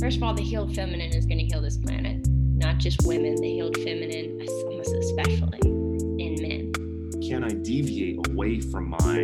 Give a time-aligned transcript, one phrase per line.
[0.00, 3.34] First of all, the healed feminine is going to heal this planet, not just women.
[3.34, 7.20] The healed feminine, almost especially in men.
[7.20, 9.16] Can I deviate away from my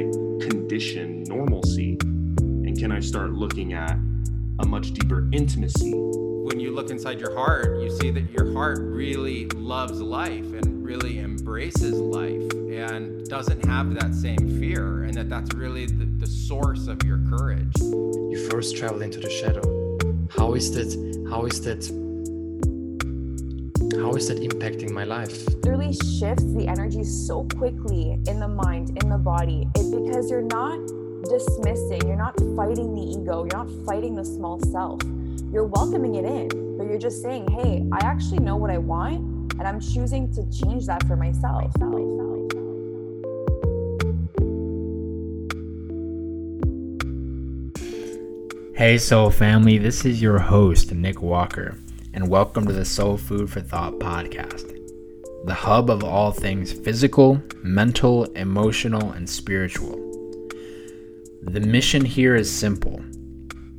[0.47, 1.97] condition normalcy?
[2.01, 3.93] And can I start looking at
[4.61, 5.93] a much deeper intimacy?
[5.95, 10.74] When you look inside your heart, you see that your heart really loves life and
[10.85, 16.27] really embraces life and doesn't have that same fear, and that that's really the, the
[16.27, 17.75] source of your courage.
[17.81, 19.65] You first travel into the shadow.
[20.37, 20.91] How is that
[21.31, 21.83] how is that
[23.97, 25.49] how is that impacting my life?
[25.49, 29.67] It really shifts the energy so quickly in the mind in the body.
[29.75, 30.79] It because you're not
[31.31, 35.01] dismissing you're not fighting the ego you're not fighting the small self.
[35.51, 39.34] You're welcoming it in but you're just saying hey i actually know what i want
[39.59, 41.73] and i'm choosing to change that for myself.
[48.77, 51.79] Hey, Soul family, this is your host, Nick Walker,
[52.13, 54.77] and welcome to the Soul Food for Thought podcast,
[55.47, 59.97] the hub of all things physical, mental, emotional, and spiritual.
[61.43, 63.01] The mission here is simple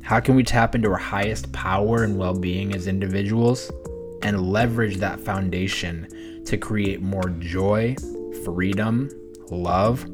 [0.02, 3.70] How can we tap into our highest power and well being as individuals
[4.26, 7.96] and leverage that foundation to create more joy,
[8.44, 9.08] freedom,
[9.50, 10.06] love,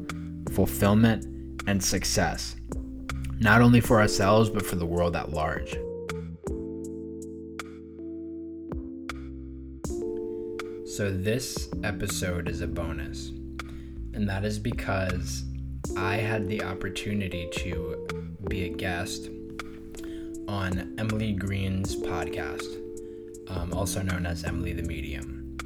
[0.53, 1.25] fulfillment,
[1.67, 2.55] and success?
[3.43, 5.71] not only for ourselves, but for the world at large.
[10.87, 13.29] So, this episode is a bonus,
[14.13, 15.43] and that is because
[15.97, 18.07] I had the opportunity to
[18.47, 19.29] be a guest
[20.47, 22.82] on Emily Green's podcast,
[23.47, 25.57] um, also known as Emily the Medium.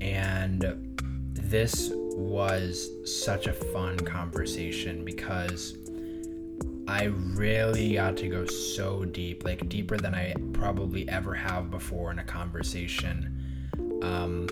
[0.00, 0.98] And
[1.32, 5.76] this was such a fun conversation because
[6.88, 12.10] I really got to go so deep, like deeper than I probably ever have before
[12.10, 13.38] in a conversation.
[14.02, 14.48] Um,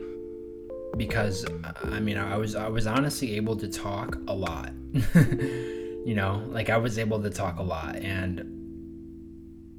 [0.97, 1.45] because
[1.85, 4.73] I mean, I was I was honestly able to talk a lot.
[5.15, 8.60] you know, like I was able to talk a lot, and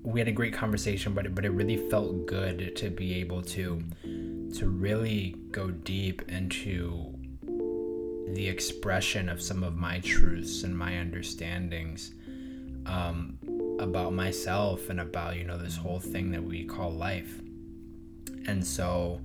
[0.04, 1.14] we had a great conversation.
[1.14, 3.84] But it, but it really felt good to be able to
[4.56, 7.14] to really go deep into
[8.34, 12.14] the expression of some of my truths and my understandings
[12.86, 13.38] um,
[13.80, 17.42] about myself and about you know this whole thing that we call life
[18.48, 19.20] and so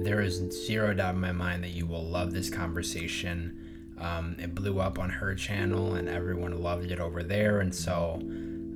[0.00, 4.54] there is zero doubt in my mind that you will love this conversation um, it
[4.54, 8.18] blew up on her channel and everyone loved it over there and so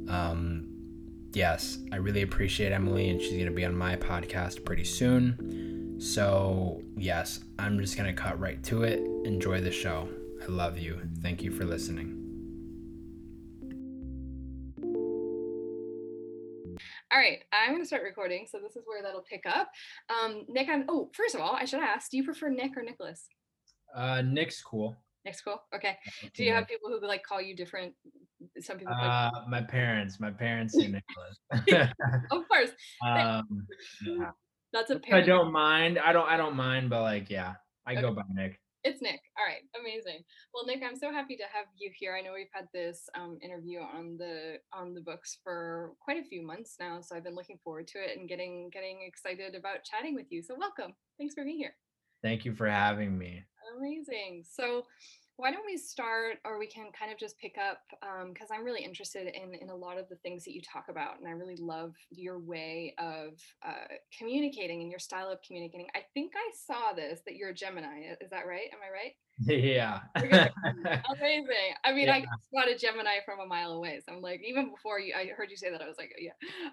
[0.09, 0.66] um,
[1.37, 5.95] yes i really appreciate emily and she's going to be on my podcast pretty soon
[6.01, 10.09] so yes i'm just going to cut right to it enjoy the show
[10.43, 12.23] i love you thank you for listening
[17.13, 18.47] All right, I'm going to start recording.
[18.51, 19.71] So this is where that'll pick up.
[20.11, 20.85] Um, Nick, I'm.
[20.89, 23.29] Oh, first of all, I should ask: Do you prefer Nick or Nicholas?
[23.95, 24.97] Uh, Nick's cool.
[25.27, 25.61] Nick's cool.
[25.75, 25.99] Okay.
[26.35, 27.93] Do you have people who like call you different?
[28.61, 28.95] Some people.
[28.95, 30.21] Uh, my parents.
[30.21, 31.91] My parents say Nicholas.
[32.31, 32.71] of course.
[33.07, 33.67] Um,
[34.05, 34.31] yeah.
[34.73, 35.01] That's a.
[35.13, 35.99] I don't mind.
[35.99, 36.29] I don't.
[36.29, 36.91] I don't mind.
[36.91, 37.55] But like, yeah,
[37.87, 38.03] I okay.
[38.03, 38.61] go by Nick.
[38.85, 39.21] It's Nick.
[39.37, 40.23] All right, amazing.
[40.55, 42.15] Well, Nick, I'm so happy to have you here.
[42.15, 46.29] I know we've had this um, interview on the on the books for quite a
[46.29, 49.83] few months now, so I've been looking forward to it and getting getting excited about
[49.83, 50.41] chatting with you.
[50.41, 50.95] So welcome.
[51.19, 51.75] Thanks for being here.
[52.23, 53.43] Thank you for having me.
[53.75, 54.45] Amazing.
[54.49, 54.85] So
[55.37, 57.79] why don't we start or we can kind of just pick up
[58.33, 60.87] because um, i'm really interested in in a lot of the things that you talk
[60.89, 63.85] about and i really love your way of uh,
[64.17, 65.87] communicating and your style of communicating.
[65.95, 68.69] I think i saw this that you're a gemini is that right?
[68.73, 69.13] Am i right
[69.47, 70.01] Yeah.
[70.17, 71.75] Amazing.
[71.85, 72.15] I mean, Yeah.
[72.15, 74.01] I spotted a Gemini from a mile away.
[74.05, 76.33] So I'm like, even before you, I heard you say that, I was like, yeah.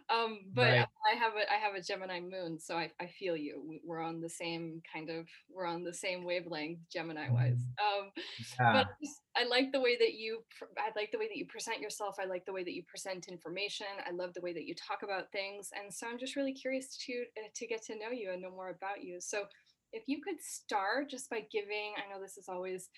[0.09, 0.87] Um, but Right.
[1.11, 3.61] I have a, I have a Gemini moon, so I, I feel you.
[3.67, 7.59] We- We're on the same kind of, we're on the same wavelength, Gemini wise.
[7.81, 8.11] Um,
[8.59, 8.73] Yeah.
[8.73, 10.43] but I just- I like the way that you,
[10.77, 12.17] I like the way that you present yourself.
[12.19, 13.87] I like the way that you present information.
[14.05, 15.71] I love the way that you talk about things.
[15.73, 18.51] And so I'm just really curious to, uh, to get to know you and know
[18.51, 19.19] more about you.
[19.19, 19.45] So
[19.93, 22.89] if you could start just by giving, I know this is always,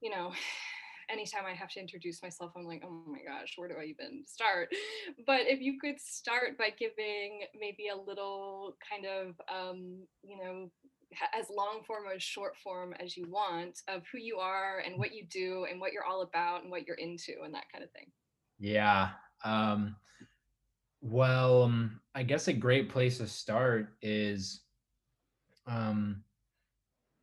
[0.00, 0.32] you know,
[1.10, 4.24] anytime I have to introduce myself, I'm like, oh my gosh, where do I even
[4.26, 4.70] start?
[5.26, 10.70] But if you could start by giving maybe a little kind of, um, you know,
[11.38, 14.98] as long form or as short form as you want of who you are and
[14.98, 17.84] what you do and what you're all about and what you're into and that kind
[17.84, 18.06] of thing.
[18.58, 19.10] Yeah.
[19.44, 19.96] Um,
[21.00, 24.63] well, um, I guess a great place to start is
[25.66, 26.22] um,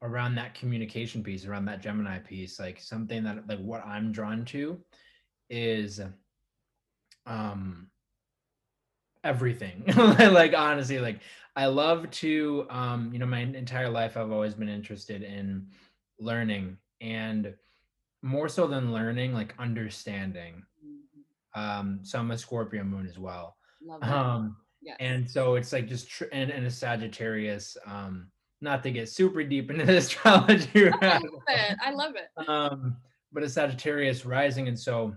[0.02, 2.60] around that communication piece, around that Gemini piece.
[2.60, 4.80] Like something that, like, what I'm drawn to
[5.50, 6.02] is
[7.26, 7.88] um
[9.24, 11.20] everything like honestly like
[11.56, 15.68] i love to um you know my entire life i've always been interested in
[16.20, 17.54] learning and
[18.24, 21.62] more so than learning like understanding Mhm.
[21.62, 23.58] um so i'm a scorpio moon as well
[24.02, 24.98] um yes.
[25.00, 28.28] and so it's like just tr- and, and a sagittarius um
[28.62, 31.78] not to get super deep into the astrology I love it.
[31.84, 32.50] I love it.
[32.50, 32.96] um
[33.32, 35.16] but a sagittarius rising and so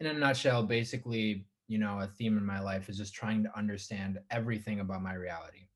[0.00, 3.58] in a nutshell basically you know a theme in my life is just trying to
[3.58, 5.66] understand everything about my reality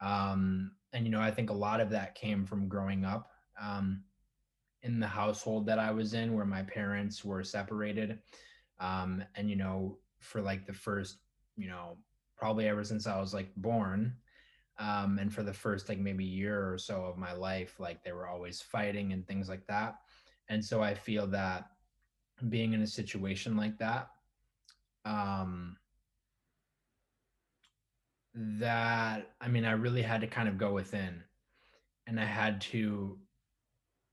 [0.00, 3.30] um and you know i think a lot of that came from growing up
[3.60, 4.02] um
[4.82, 8.18] in the household that i was in where my parents were separated
[8.80, 11.18] um and you know for like the first
[11.56, 11.96] you know
[12.42, 14.12] probably ever since i was like born
[14.80, 18.10] um and for the first like maybe year or so of my life like they
[18.10, 19.98] were always fighting and things like that.
[20.48, 21.66] And so i feel that
[22.48, 24.10] being in a situation like that
[25.04, 25.76] um
[28.34, 31.22] that i mean i really had to kind of go within.
[32.08, 33.20] And i had to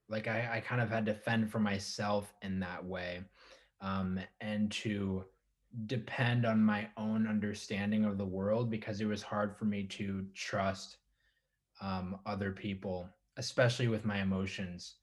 [0.08, 3.22] like i, I kind of had to fend for myself in that way
[3.82, 5.25] um and to
[5.86, 10.25] depend on my own understanding of the world because it was hard for me to
[10.33, 10.98] trust
[11.81, 14.95] um, other people especially with my emotions.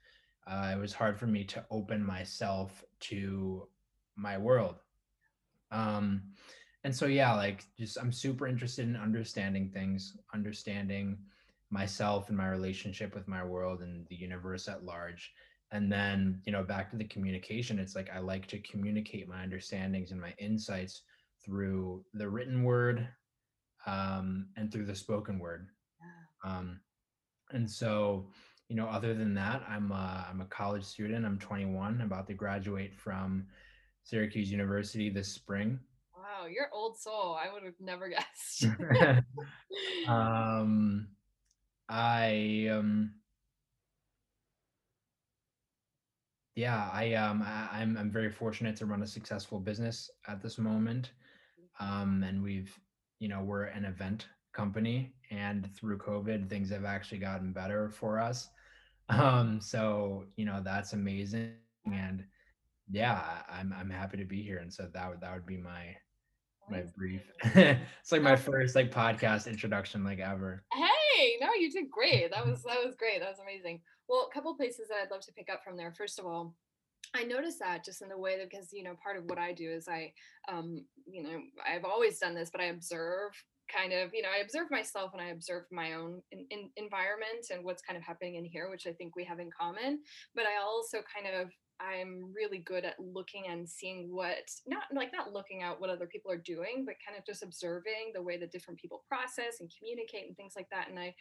[0.46, 3.66] Uh, it was hard for me to open myself to
[4.14, 4.76] my world.
[5.72, 6.22] Um
[6.84, 11.19] and so yeah like just i'm super interested in understanding things understanding
[11.70, 15.32] myself and my relationship with my world and the universe at large
[15.72, 19.42] and then you know back to the communication it's like i like to communicate my
[19.42, 21.02] understandings and my insights
[21.44, 23.08] through the written word
[23.86, 25.68] um and through the spoken word
[26.44, 26.80] um
[27.50, 28.26] and so
[28.68, 32.34] you know other than that i'm uh, i'm a college student i'm 21 about to
[32.34, 33.46] graduate from
[34.04, 35.78] syracuse university this spring
[36.26, 37.38] Wow, you're old soul.
[37.40, 38.66] I would have never guessed.
[40.08, 41.08] um
[41.88, 43.12] i um
[46.56, 50.58] yeah i um I, i'm i'm very fortunate to run a successful business at this
[50.58, 51.12] moment
[51.79, 52.76] um and we've
[53.20, 58.19] you know we're an event company and through covid things have actually gotten better for
[58.19, 58.49] us.
[59.08, 61.53] Um so you know that's amazing
[61.93, 62.25] and
[62.91, 65.94] yeah i'm i'm happy to be here and so that would that would be my
[66.69, 67.23] my brief.
[67.55, 70.64] It's like my first like podcast introduction like ever.
[70.73, 70.95] Hey,
[71.40, 72.30] no, you did great.
[72.30, 73.20] That was that was great.
[73.20, 73.80] That was amazing.
[74.08, 75.92] Well, a couple places that I'd love to pick up from there.
[75.96, 76.54] First of all,
[77.14, 79.52] I noticed that just in the way that because you know part of what I
[79.52, 80.12] do is I
[80.48, 83.32] um you know I've always done this, but I observe
[83.74, 87.46] kind of you know I observe myself and I observe my own in, in environment
[87.50, 90.00] and what's kind of happening in here, which I think we have in common.
[90.34, 91.50] But I also kind of
[91.81, 96.06] I'm really good at looking and seeing what not like not looking at what other
[96.06, 99.73] people are doing, but kind of just observing the way that different people process and
[99.76, 100.88] communicate and things like that.
[100.88, 101.14] And I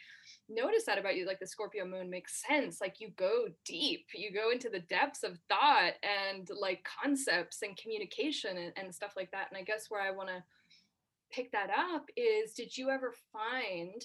[0.48, 2.80] noticed that about you, like the Scorpio moon makes sense.
[2.80, 7.76] Like you go deep, you go into the depths of thought and like concepts and
[7.76, 9.48] communication and, and stuff like that.
[9.50, 10.42] And I guess where I want to
[11.30, 14.02] pick that up is did you ever find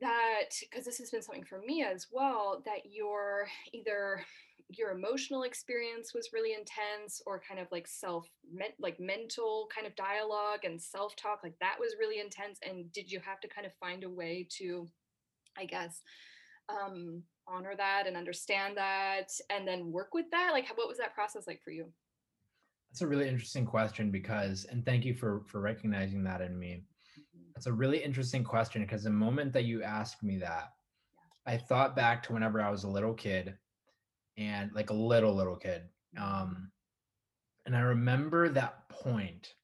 [0.00, 4.24] that because this has been something for me as well that you're either
[4.78, 9.86] your emotional experience was really intense or kind of like self meant like mental kind
[9.86, 13.48] of dialogue and self talk like that was really intense and did you have to
[13.48, 14.88] kind of find a way to
[15.58, 16.02] i guess
[16.68, 20.50] um honor that and understand that and then work with that?
[20.52, 21.86] Like what was that process like for you?
[22.90, 26.84] That's a really interesting question because, and thank you for for recognizing that in me.
[27.54, 30.72] That's a really interesting question because the moment that you asked me that,
[31.46, 33.54] I thought back to whenever I was a little kid,
[34.36, 35.82] and like a little little kid,
[36.20, 36.70] um,
[37.66, 39.54] and I remember that point,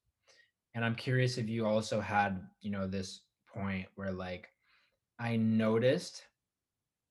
[0.74, 3.22] and I'm curious if you also had you know this
[3.54, 4.48] point where like
[5.18, 6.22] I noticed,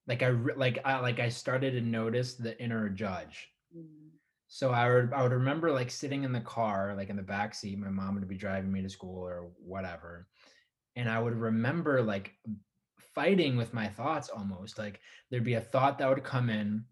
[0.08, 3.50] like I like I like I started to notice the inner judge
[4.52, 7.54] so I would I would remember like sitting in the car, like in the back
[7.54, 10.28] seat, my mom would be driving me to school or whatever.
[10.96, 12.34] And I would remember like
[13.14, 14.80] fighting with my thoughts almost.
[14.80, 16.84] Like there'd be a thought that would come in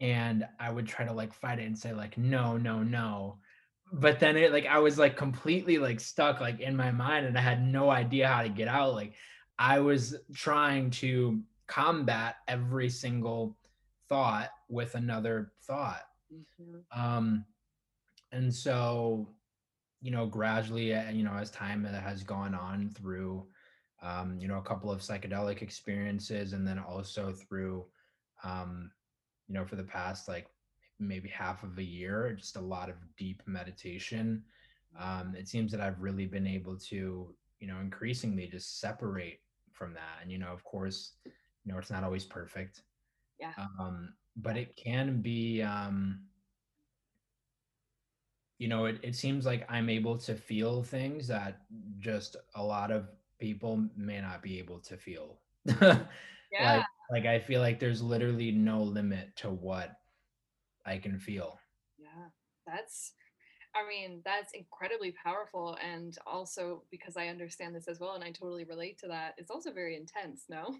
[0.00, 3.38] and I would try to like fight it and say like no, no, no.
[3.92, 7.38] But then it like I was like completely like stuck like in my mind and
[7.38, 8.94] I had no idea how to get out.
[8.94, 9.14] Like
[9.58, 13.56] I was trying to combat every single
[14.08, 16.02] thought with another thought
[16.94, 17.44] um
[18.32, 19.28] and so
[20.00, 23.46] you know gradually uh, you know as time has gone on through
[24.02, 27.84] um you know a couple of psychedelic experiences and then also through
[28.44, 28.90] um
[29.48, 30.46] you know for the past like
[30.98, 34.42] maybe half of a year, just a lot of deep meditation.
[34.98, 39.40] Um, it seems that I've really been able to, you know, increasingly just separate
[39.72, 40.18] from that.
[40.22, 42.82] And, you know, of course, you know, it's not always perfect.
[43.38, 43.52] Yeah.
[43.78, 46.20] Um, but it can be, um,
[48.58, 51.60] you know, it, it seems like I'm able to feel things that
[51.98, 55.38] just a lot of people may not be able to feel.
[56.50, 56.76] Yeah.
[56.76, 56.84] like,
[57.24, 59.92] like I feel like there's literally no limit to what
[60.86, 61.58] I can feel.
[61.98, 62.28] Yeah,
[62.66, 63.12] that's,
[63.74, 65.76] I mean, that's incredibly powerful.
[65.84, 69.50] And also because I understand this as well, and I totally relate to that, it's
[69.50, 70.74] also very intense, no?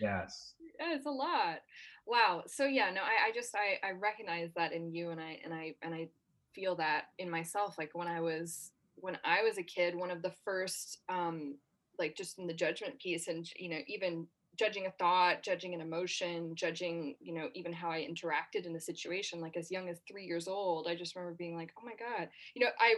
[0.00, 0.54] Yes.
[0.78, 1.60] yeah, it's a lot.
[2.06, 2.44] Wow.
[2.46, 5.52] So yeah, no, I, I just I, I recognize that in you and I and
[5.52, 6.08] I and I
[6.54, 7.76] feel that in myself.
[7.78, 11.56] Like when I was when I was a kid, one of the first um
[11.98, 14.26] like just in the judgment piece and you know, even
[14.58, 18.80] judging a thought, judging an emotion, judging, you know, even how I interacted in a
[18.80, 21.94] situation, like as young as three years old, I just remember being like, oh my
[21.98, 22.94] God, you know, I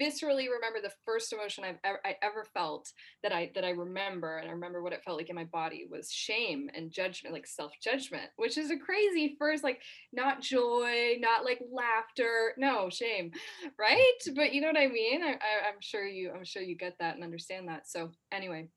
[0.00, 2.92] viscerally remember the first emotion I've ever, I ever felt
[3.22, 4.38] that I, that I remember.
[4.38, 7.46] And I remember what it felt like in my body was shame and judgment, like
[7.46, 9.80] self-judgment, which is a crazy first, like
[10.12, 13.32] not joy, not like laughter, no shame.
[13.78, 14.18] Right.
[14.34, 15.22] But you know what I mean?
[15.22, 17.88] I, I, I'm sure you, I'm sure you get that and understand that.
[17.88, 18.68] So anyway,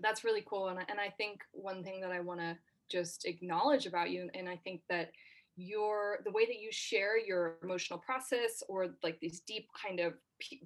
[0.00, 2.56] that's really cool and, and i think one thing that i want to
[2.90, 5.10] just acknowledge about you and i think that
[5.56, 10.14] your the way that you share your emotional process or like these deep kind of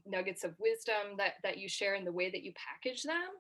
[0.07, 3.31] nuggets of wisdom that that you share and the way that you package them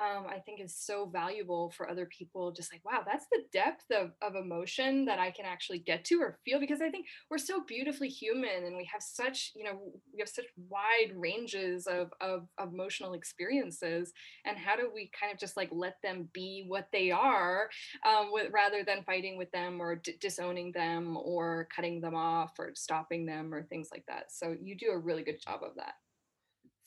[0.00, 2.52] um, I think is so valuable for other people.
[2.52, 6.20] Just like, wow, that's the depth of, of emotion that I can actually get to
[6.20, 9.78] or feel because I think we're so beautifully human and we have such, you know,
[10.12, 14.12] we have such wide ranges of, of, of emotional experiences.
[14.44, 17.68] And how do we kind of just like let them be what they are
[18.06, 22.52] um, with, rather than fighting with them or d- disowning them or cutting them off
[22.58, 24.30] or stopping them or things like that.
[24.30, 25.94] So you do a really good job of that.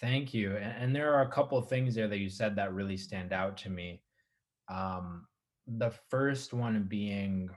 [0.01, 0.55] Thank you.
[0.55, 3.57] And, there are a couple of things there that you said that really stand out
[3.57, 4.01] to me.
[4.69, 5.25] Um,
[5.67, 7.49] the first one being,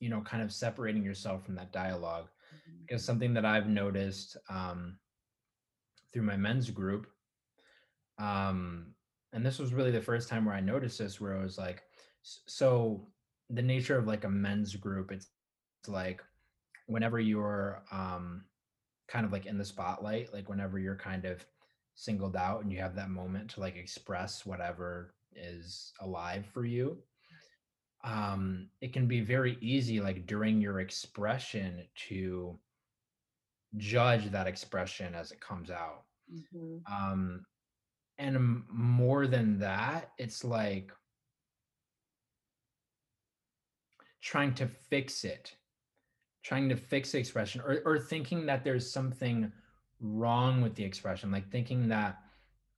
[0.00, 2.24] you know, kind of separating yourself from that dialogue.
[2.24, 2.82] Mm-hmm.
[2.86, 4.96] Because something that I've noticed um,
[6.12, 7.06] through my men's group,
[8.18, 8.94] um,
[9.32, 11.82] and this was really the first time where I noticed this, where I was like,
[12.22, 13.06] so
[13.50, 15.28] the nature of like a men's group, it's,
[15.80, 16.22] it's like
[16.86, 18.44] whenever you're um,
[19.10, 21.44] kind of like in the spotlight like whenever you're kind of
[21.94, 26.96] singled out and you have that moment to like express whatever is alive for you
[28.04, 32.56] um it can be very easy like during your expression to
[33.76, 36.76] judge that expression as it comes out Mm-hmm.
[36.94, 37.44] um
[38.18, 40.92] and more than that it's like
[44.22, 45.56] trying to fix it
[46.42, 49.52] trying to fix the expression or, or thinking that there's something
[50.00, 52.22] wrong with the expression like thinking that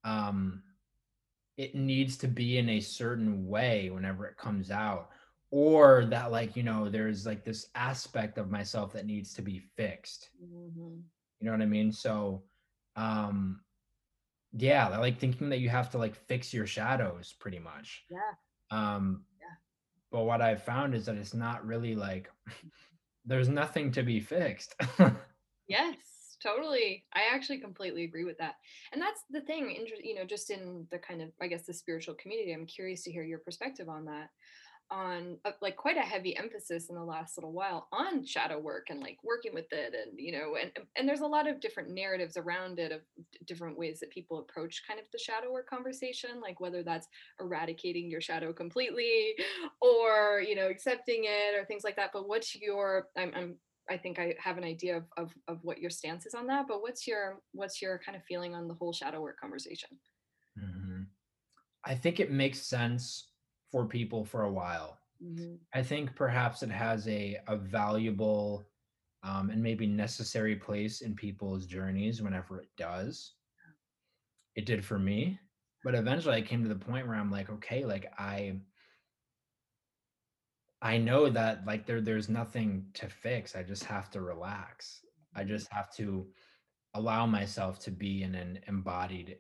[0.05, 0.63] um
[1.57, 5.11] it needs to be in a certain way whenever it comes out
[5.51, 9.61] or that like you know there's like this aspect of myself that needs to be
[9.77, 10.97] fixed Mm-hmm.
[11.41, 12.43] you know what i mean so
[12.97, 13.61] um
[14.55, 18.19] yeah like thinking that you have to like fix your shadows pretty much Yeah.
[18.71, 19.47] um Yeah.
[20.11, 22.29] but what i've found is that it's not really like
[23.25, 24.75] there's nothing to be fixed
[25.69, 25.97] Yes,
[26.43, 27.05] totally.
[27.15, 28.57] I actually completely agree with that.
[28.93, 32.15] And that's the thing, you know, just in the kind of, I guess, the spiritual
[32.15, 34.29] community, I'm curious to hear your perspective on that.
[34.93, 38.89] On uh, like quite a heavy emphasis in the last little while on shadow work
[38.91, 41.89] and like working with it, and you know, and and there's a lot of different
[41.89, 43.01] narratives around it of
[43.47, 47.09] different ways that people approach kind of the shadow work conversation, like whether that's
[47.41, 49.35] eradicating your shadow completely,
[49.81, 52.11] or you know, accepting it, or things like that.
[52.13, 53.09] But what's your?
[53.17, 53.57] I'm, I'm
[53.89, 56.69] I think I have an idea of, of of what your stance is on that.
[56.69, 59.99] But what's your what's your kind of feeling on the whole shadow work conversation?
[60.59, 61.07] Mhm.
[61.87, 63.32] i think it makes sense
[63.73, 65.01] for people for a while.
[65.23, 65.61] Mhm.
[65.73, 68.69] i think perhaps it has a, a valuable
[69.25, 73.37] um, and maybe necessary place in people's journeys whenever it does.
[74.57, 75.41] It did for me
[75.85, 78.61] but eventually i came to the point where i'm like okay like i
[80.83, 85.05] i know that like there there's nothing to fix i just have to relax.
[85.35, 86.31] I just have to
[86.95, 89.39] allow myself to be in an embodied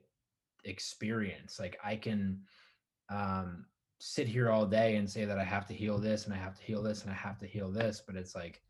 [0.64, 1.58] experience.
[1.58, 2.46] Like i can
[3.10, 3.66] um
[4.04, 6.56] sit here all day and say that i have to heal this and i have
[6.58, 8.60] to heal this and i have to heal this but it's like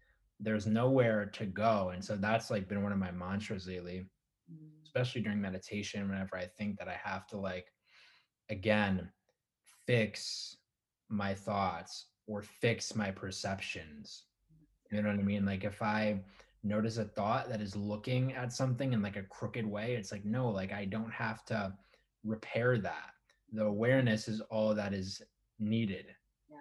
[0.40, 4.04] there's nowhere to go and so that's like been one of my mantras lately
[4.52, 4.82] Mm.
[4.84, 7.68] especially during meditation whenever i think that i have to like
[8.50, 9.08] again
[9.86, 10.56] fix
[11.08, 14.24] my thoughts or fix my perceptions
[14.90, 15.46] You know what I mean?
[15.46, 16.20] Like if I
[16.62, 20.24] notice a thought that is looking at something in like a crooked way, it's like,
[20.24, 21.72] no, like I don't have to
[22.24, 23.11] repair that.
[23.52, 25.22] The awareness is all that is
[25.58, 26.06] needed.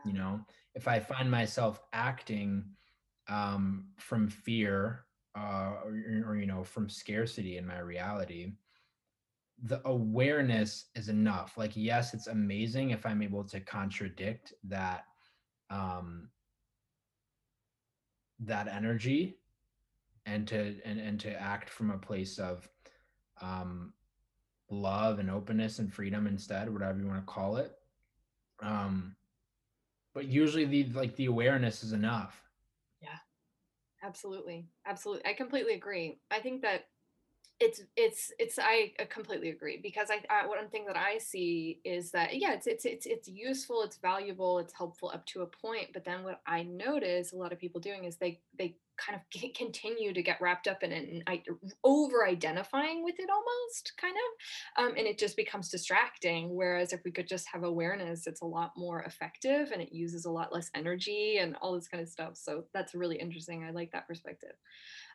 [0.06, 0.42] You know,
[0.76, 2.66] if I find myself acting
[3.28, 5.06] um, from fear
[5.38, 8.54] uh, or, or, you know, from scarcity in my reality,
[9.64, 11.58] the awareness is enough.
[11.58, 15.06] Like, yes, it's amazing if I'm able to contradict that
[15.70, 16.30] um,
[18.40, 19.38] that energy
[20.26, 22.68] and to and, and to act from a place of
[23.42, 23.94] um,
[24.72, 27.74] love and openness and freedom instead, whatever you want to call it.
[28.62, 29.16] Um,
[30.14, 32.42] but usually the like the awareness is enough.
[33.02, 33.18] Yeah,
[34.04, 35.30] absolutely, absolutely.
[35.30, 36.20] I completely agree.
[36.30, 36.86] I think that
[37.62, 42.10] it's it's it's i completely agree because I, I one thing that i see is
[42.12, 45.90] that yeah it's it's it's it's useful it's valuable it's helpful up to a point
[45.94, 49.54] but then what i notice a lot of people doing is they they kind of
[49.56, 51.44] continue to get wrapped up in it and I,
[51.84, 57.02] over identifying with it almost kind of um, and it just becomes distracting whereas if
[57.04, 60.54] we could just have awareness it's a lot more effective and it uses a lot
[60.54, 62.36] less energy and all this kind of stuff.
[62.36, 63.64] So that's really interesting.
[63.64, 64.54] I like that perspective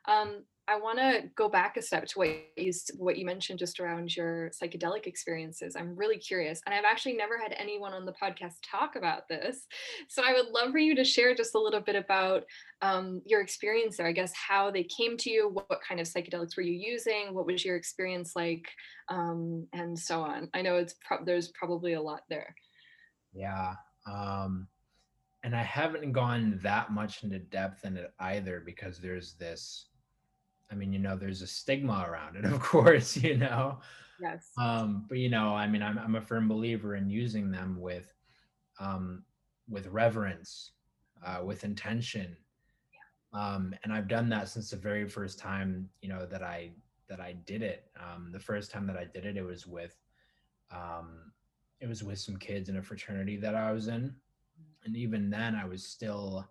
[0.06, 3.78] um, I want to go back a step to what you, what you mentioned just
[3.78, 5.76] around your psychedelic experiences.
[5.76, 9.66] I'm really curious, and I've actually never had anyone on the podcast talk about this.
[10.08, 12.44] So I would love for you to share just a little bit about
[12.80, 14.06] um, your experience there.
[14.06, 17.34] I guess how they came to you, what, what, kind of psychedelics were you using,
[17.34, 18.66] what was your experience like,
[19.08, 20.48] um, and so on.
[20.54, 22.54] I know it's pro- there's probably a lot there.
[23.32, 23.74] Yeah.
[24.10, 24.68] Um,
[25.44, 29.86] and I haven't gone that much into depth in it either because there's this
[30.70, 33.78] I mean, you know, there's a stigma around it, of course, you know.
[34.20, 34.50] Yes.
[34.58, 38.12] Um, but you know, I mean, I'm I'm a firm believer in using them with
[38.80, 39.24] um
[39.68, 40.72] with reverence,
[41.24, 42.36] uh, with intention.
[42.92, 43.40] Yeah.
[43.40, 46.70] Um, and I've done that since the very first time, you know, that I
[47.08, 47.90] that I did it.
[48.00, 49.96] Um, the first time that I did it, it was with
[50.70, 51.32] um
[51.80, 54.02] it was with some kids in a fraternity that I was in.
[54.02, 54.86] Mm.
[54.86, 56.48] And even then I was still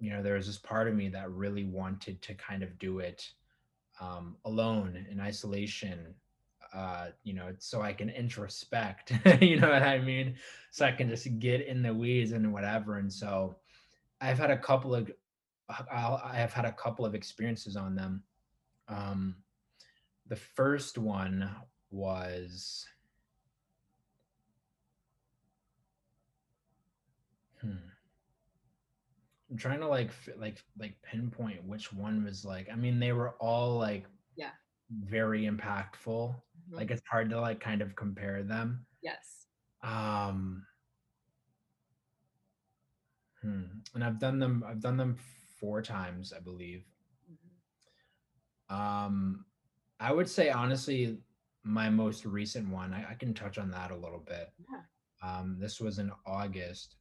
[0.00, 2.98] you know, there was this part of me that really wanted to kind of do
[2.98, 3.30] it
[4.00, 6.14] um, alone in isolation,
[6.74, 10.36] uh, you know, so I can introspect, you know what I mean?
[10.70, 12.96] So I can just get in the weeds and whatever.
[12.98, 13.56] And so
[14.20, 15.10] I've had a couple of,
[15.68, 18.22] I have had a couple of experiences on them.
[18.88, 19.36] Um,
[20.28, 21.50] the first one
[21.90, 22.86] was,
[27.60, 27.95] hmm
[29.50, 32.68] I'm trying to like like like pinpoint which one was like.
[32.72, 34.04] I mean, they were all like
[34.36, 34.50] yeah
[34.90, 36.34] very impactful.
[36.34, 36.74] Mm-hmm.
[36.74, 38.84] Like it's hard to like kind of compare them.
[39.02, 39.46] Yes.
[39.82, 40.64] Um.
[43.40, 43.62] Hmm.
[43.94, 44.64] And I've done them.
[44.66, 45.16] I've done them
[45.60, 46.84] four times, I believe.
[47.30, 48.76] Mm-hmm.
[48.76, 49.44] Um,
[50.00, 51.18] I would say honestly,
[51.62, 52.92] my most recent one.
[52.92, 54.52] I, I can touch on that a little bit.
[54.58, 54.80] Yeah.
[55.22, 56.96] Um, this was in August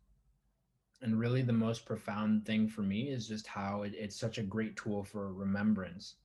[1.02, 4.44] and really the most profound thing for me is just how it, it's such a
[4.44, 6.16] great tool for remembrance.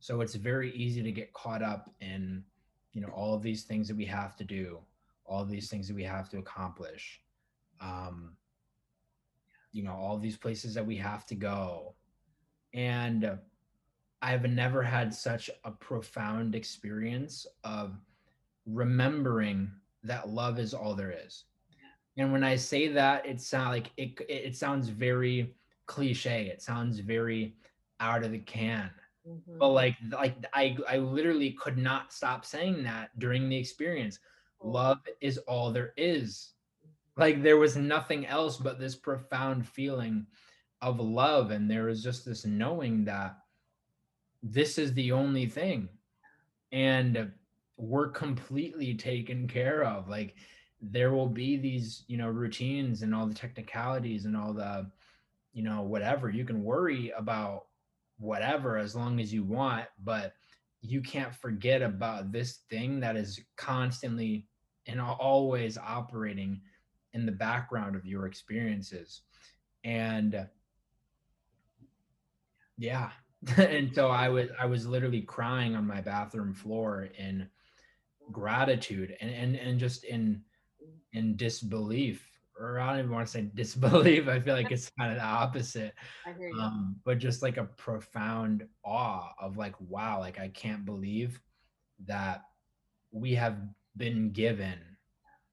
[0.00, 2.44] So it's very easy to get caught up in
[2.92, 4.78] you know all of these things that we have to do
[5.24, 7.20] all these things that we have to accomplish
[7.80, 8.36] um
[9.72, 11.94] you know all these places that we have to go.
[12.74, 13.38] And
[14.22, 17.98] i've never had such a profound experience of
[18.66, 19.70] remembering
[20.04, 21.44] that love is all there is
[22.16, 25.54] and when I say that, it sound like it it sounds very
[25.86, 26.46] cliche.
[26.46, 27.54] It sounds very
[28.00, 28.90] out of the can.
[29.28, 29.58] Mm-hmm.
[29.58, 34.18] But like like I I literally could not stop saying that during the experience.
[34.62, 36.50] Love is all there is.
[37.16, 40.26] Like there was nothing else but this profound feeling
[40.80, 43.38] of love and there was just this knowing that
[44.42, 45.88] this is the only thing
[46.72, 47.30] and
[47.76, 50.34] we're completely taken care of like
[50.82, 54.90] there will be these you know routines and all the technicalities and all the
[55.52, 56.28] you know whatever.
[56.28, 57.66] You can worry about
[58.18, 60.34] whatever as long as you want but
[60.80, 64.46] you can't forget about this thing that is constantly
[64.86, 66.60] and always operating
[67.12, 69.22] in the background of your experiences.
[69.84, 70.46] And
[72.78, 73.10] yeah.
[73.56, 77.48] And so i was i was literally crying on my bathroom floor in
[78.30, 80.40] gratitude and and, and just in
[81.12, 84.28] in disbelief or I don't even want to say disbelief.
[84.28, 85.94] I feel like it's kind of the opposite.
[86.26, 86.60] I hear you.
[86.60, 91.40] Um, but just like a profound awe of like, wow, like I can't believe
[92.06, 92.42] that
[93.10, 93.58] we have
[93.96, 94.78] been given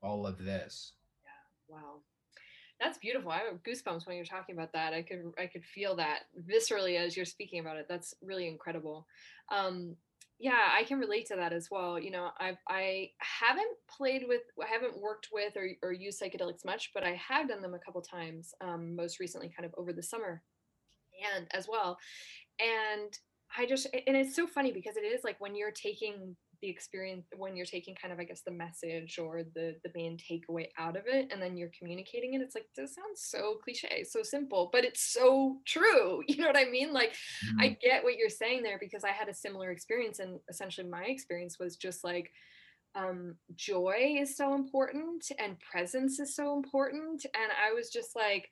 [0.01, 0.93] all of this.
[1.23, 1.75] Yeah.
[1.75, 1.95] Wow.
[2.79, 3.31] That's beautiful.
[3.31, 4.93] I have goosebumps when you're talking about that.
[4.93, 6.19] I could I could feel that
[6.49, 7.87] viscerally as you're speaking about it.
[7.89, 9.05] That's really incredible.
[9.51, 9.97] Um,
[10.39, 11.99] yeah, I can relate to that as well.
[11.99, 16.65] You know, i've I haven't played with, I haven't worked with or or used psychedelics
[16.65, 18.53] much, but I have done them a couple times.
[18.61, 20.41] Um, most recently, kind of over the summer,
[21.35, 21.97] and as well.
[22.59, 23.11] And
[23.57, 27.25] I just and it's so funny because it is like when you're taking the experience
[27.37, 30.95] when you're taking kind of i guess the message or the the main takeaway out
[30.95, 34.69] of it and then you're communicating it it's like this sounds so cliche so simple
[34.71, 37.61] but it's so true you know what i mean like mm-hmm.
[37.61, 41.03] i get what you're saying there because i had a similar experience and essentially my
[41.03, 42.31] experience was just like
[42.95, 48.49] um joy is so important and presence is so important and i was just like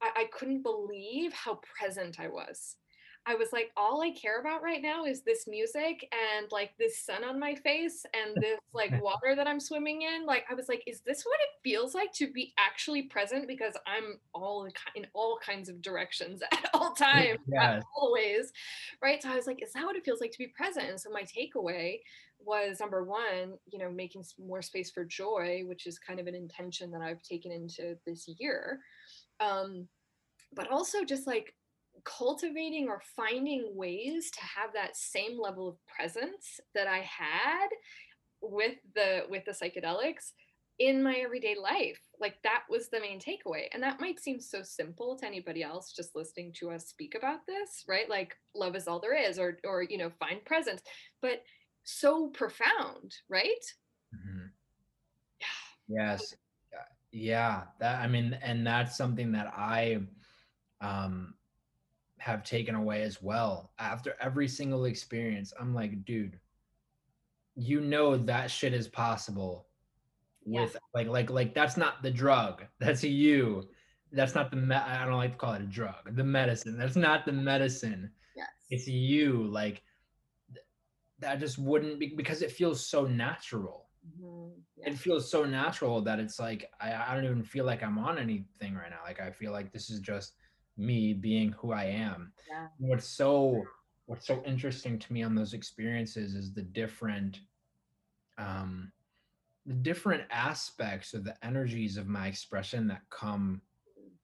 [0.00, 2.76] I, I couldn't believe how present i was
[3.24, 6.98] I was like, all I care about right now is this music and like this
[6.98, 10.26] sun on my face and this like water that I'm swimming in.
[10.26, 13.46] Like, I was like, is this what it feels like to be actually present?
[13.46, 17.82] Because I'm all in all kinds of directions at all times, yes.
[17.96, 18.52] always.
[19.00, 19.22] Right.
[19.22, 20.90] So I was like, is that what it feels like to be present?
[20.90, 22.00] And so my takeaway
[22.44, 26.34] was number one, you know, making more space for joy, which is kind of an
[26.34, 28.80] intention that I've taken into this year.
[29.38, 29.86] Um,
[30.54, 31.54] but also just like
[32.04, 37.68] cultivating or finding ways to have that same level of presence that I had
[38.40, 40.32] with the with the psychedelics
[40.78, 42.00] in my everyday life.
[42.18, 43.66] Like that was the main takeaway.
[43.72, 47.46] And that might seem so simple to anybody else just listening to us speak about
[47.46, 48.08] this, right?
[48.08, 50.82] Like love is all there is or or you know, find presence.
[51.20, 51.42] But
[51.84, 53.64] so profound, right?
[54.14, 54.46] Mm-hmm.
[55.88, 56.14] Yeah.
[56.14, 56.34] Yes.
[57.10, 57.62] Yeah.
[57.80, 59.98] That I mean, and that's something that I
[60.80, 61.34] um
[62.22, 63.72] have taken away as well.
[63.80, 66.38] After every single experience, I'm like, dude,
[67.56, 69.66] you know that shit is possible
[70.44, 70.78] with yeah.
[70.94, 72.64] like like like that's not the drug.
[72.78, 73.68] That's you.
[74.12, 76.14] That's not the me- I don't like to call it a drug.
[76.14, 76.78] The medicine.
[76.78, 78.10] That's not the medicine.
[78.36, 78.48] Yes.
[78.70, 79.82] It's you like
[81.18, 83.88] that just wouldn't be because it feels so natural.
[84.20, 84.50] Mm-hmm.
[84.86, 88.18] It feels so natural that it's like I, I don't even feel like I'm on
[88.18, 89.00] anything right now.
[89.04, 90.34] Like I feel like this is just
[90.76, 92.32] me being who I am.
[92.48, 92.66] Yeah.
[92.78, 93.62] What's so
[94.06, 97.40] what's so interesting to me on those experiences is the different
[98.38, 98.90] um
[99.66, 103.60] the different aspects of the energies of my expression that come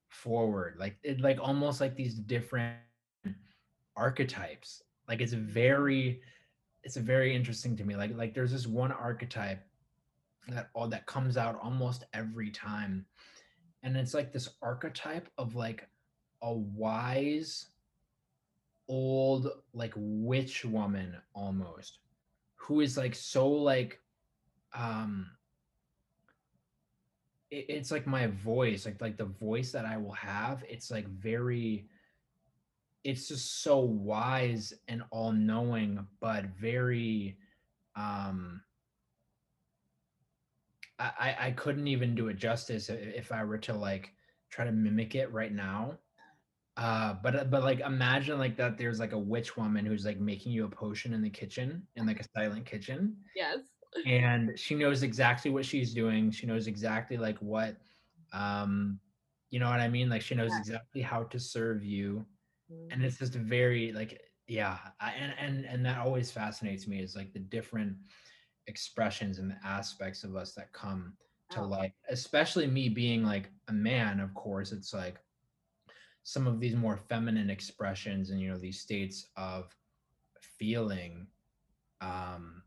[0.08, 2.76] forward like it like almost like these different
[3.96, 6.20] archetypes like it's very
[6.82, 9.62] it's very interesting to me like like there's this one archetype
[10.48, 13.04] that all that comes out almost every time
[13.82, 15.86] and it's like this archetype of like
[16.42, 17.66] a wise
[18.88, 21.98] old like witch woman almost
[22.54, 24.00] who is like so like
[24.74, 25.26] um
[27.50, 31.06] it, it's like my voice like like the voice that i will have it's like
[31.08, 31.86] very
[33.04, 37.36] it's just so wise and all-knowing but very
[37.96, 38.60] um
[40.98, 44.12] I, I couldn't even do it justice if I were to like
[44.50, 45.96] try to mimic it right now.
[46.78, 50.20] Uh, but uh, but like imagine like that there's like a witch woman who's like
[50.20, 53.16] making you a potion in the kitchen in like a silent kitchen.
[53.34, 53.58] Yes.
[54.06, 56.30] And she knows exactly what she's doing.
[56.30, 57.76] She knows exactly like what
[58.32, 59.00] um
[59.50, 60.08] you know what I mean?
[60.08, 60.58] Like she knows yeah.
[60.60, 62.24] exactly how to serve you.
[62.72, 62.92] Mm-hmm.
[62.92, 67.16] And it's just very like yeah, I, and and and that always fascinates me is
[67.16, 67.96] like the different
[68.68, 71.14] expressions and the aspects of us that come
[71.50, 71.66] to oh.
[71.66, 71.92] light.
[72.08, 75.18] Especially me being like a man, of course, it's like
[76.28, 79.74] some of these more feminine expressions and you know these states of
[80.42, 81.26] feeling
[82.02, 82.62] um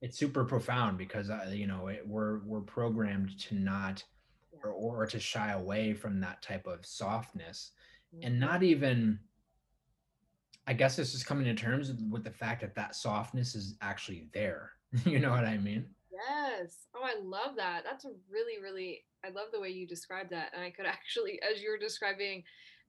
[0.00, 4.04] it's super profound because uh, you know it, we're we're programmed to not
[4.62, 7.72] or, or to shy away from that type of softness.
[8.14, 8.26] Mm-hmm.
[8.26, 9.18] and not even
[10.68, 14.28] i guess it's just coming to terms with the fact that that softness is actually
[14.32, 14.70] there.
[15.04, 15.86] You know what i mean?
[16.12, 16.86] Yes.
[16.94, 17.82] Oh i love that.
[17.84, 20.50] That's a really really I love the way you describe that.
[20.54, 22.44] And I could actually, as you were describing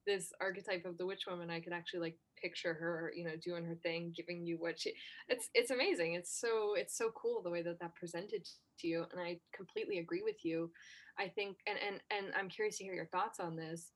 [0.08, 3.64] this archetype of the witch woman, I could actually like picture her, you know, doing
[3.66, 4.94] her thing, giving you what she.
[5.30, 6.16] It's it's amazing.
[6.16, 8.48] It's so it's so cool the way that that presented
[8.80, 10.72] to you, and I completely agree with you.
[11.20, 13.92] I think, and and and I'm curious to hear your thoughts on this.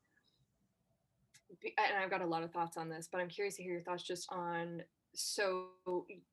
[1.64, 3.84] And I've got a lot of thoughts on this, but I'm curious to hear your
[3.84, 4.82] thoughts just on
[5.16, 5.66] so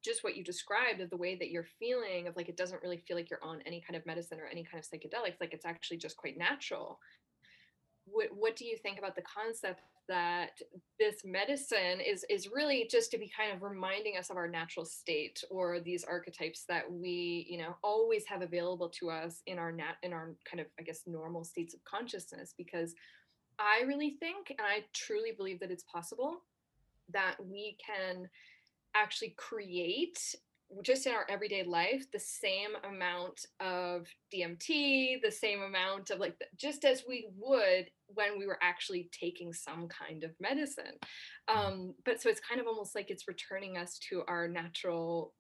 [0.03, 2.97] just what you described of the way that you're feeling of like it doesn't really
[2.97, 5.67] feel like you're on any kind of medicine or any kind of psychedelics like it's
[5.67, 6.99] actually just quite natural.
[8.05, 10.59] What, what do you think about the concept that
[10.99, 14.85] this medicine is is really just to be kind of reminding us of our natural
[14.85, 19.71] state or these archetypes that we you know always have available to us in our
[19.71, 22.53] nat in our kind of i guess normal states of consciousness?
[22.59, 22.95] Because
[23.61, 26.43] i really think and i truly believe that it's possible
[27.13, 28.29] that we can
[28.95, 30.19] actually create
[30.83, 36.35] just in our everyday life the same amount of DMT, the same amount of like
[36.57, 40.95] just as we would when we were actually taking some kind of medicine.
[41.51, 41.57] Mm.
[41.57, 45.35] Um, but so it's kind of almost like it's returning us to our natural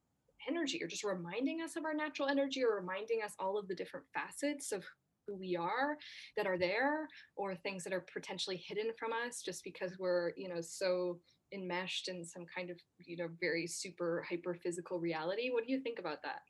[0.48, 3.74] energy or just reminding us of our natural energy or reminding us all of the
[3.74, 4.84] different facets of
[5.26, 5.96] who we are
[6.36, 10.48] that are there or things that are potentially hidden from us just because we're you
[10.48, 11.20] know so
[11.52, 15.80] enmeshed in some kind of you know very super hyper physical reality what do you
[15.80, 16.40] think about that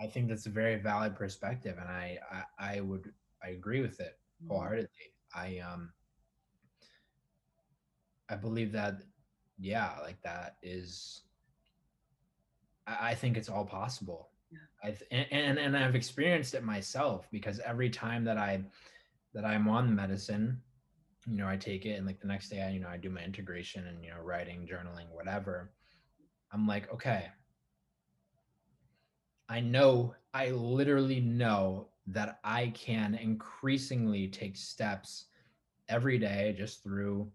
[0.00, 4.00] I think that's a very valid perspective, and I I, I would I agree with
[4.00, 4.88] it wholeheartedly.
[5.34, 5.92] I um
[8.28, 9.02] I believe that
[9.58, 11.22] yeah, like that is.
[12.86, 14.30] I, I think it's all possible.
[14.82, 18.62] I th- and, and and I've experienced it myself because every time that I
[19.32, 20.60] that I'm on medicine,
[21.26, 23.10] you know, I take it and like the next day I you know I do
[23.10, 25.72] my integration and you know writing, journaling, whatever.
[26.52, 27.26] I'm like, okay,
[29.48, 35.26] I know, I literally know that I can increasingly take steps
[35.88, 37.30] every day just through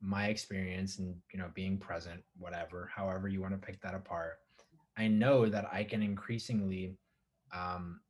[0.00, 4.38] my experience and you know being present whatever however you want to pick that apart.
[4.98, 6.96] I know that i can increasingly
[7.54, 8.00] um,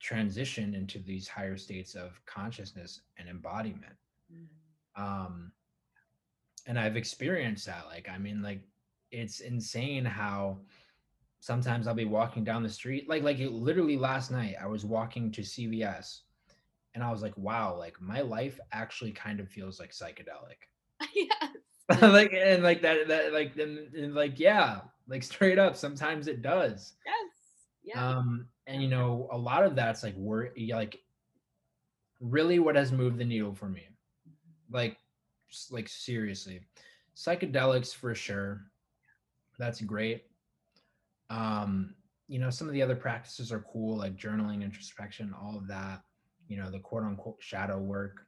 [0.00, 3.94] transition into these higher states of consciousness and embodiment
[4.96, 5.52] um,
[6.66, 8.62] and i've experienced that like i mean like
[9.12, 10.58] it's insane how
[11.42, 13.08] sometimes I'll be walking down the street.
[13.08, 16.20] Like like it, literally last night I was walking to CVS
[16.94, 20.62] and I was like, wow, like my life actually kind of feels like psychedelic.
[21.14, 26.28] yes like and like that that like and, and like yeah, like straight up sometimes
[26.28, 26.94] it does.
[27.04, 27.14] yes
[27.84, 30.96] yeah Um and you know a lot of that's like we're like
[32.20, 33.88] really what has moved the needle for me.
[34.72, 34.96] Like
[35.70, 36.60] like seriously.
[37.16, 38.62] Psychedelics for sure.
[39.58, 40.24] That's great.
[41.30, 41.94] Um
[42.28, 46.02] you know some of the other practices are cool like journaling introspection all of that
[46.48, 48.26] you know the quote unquote shadow work.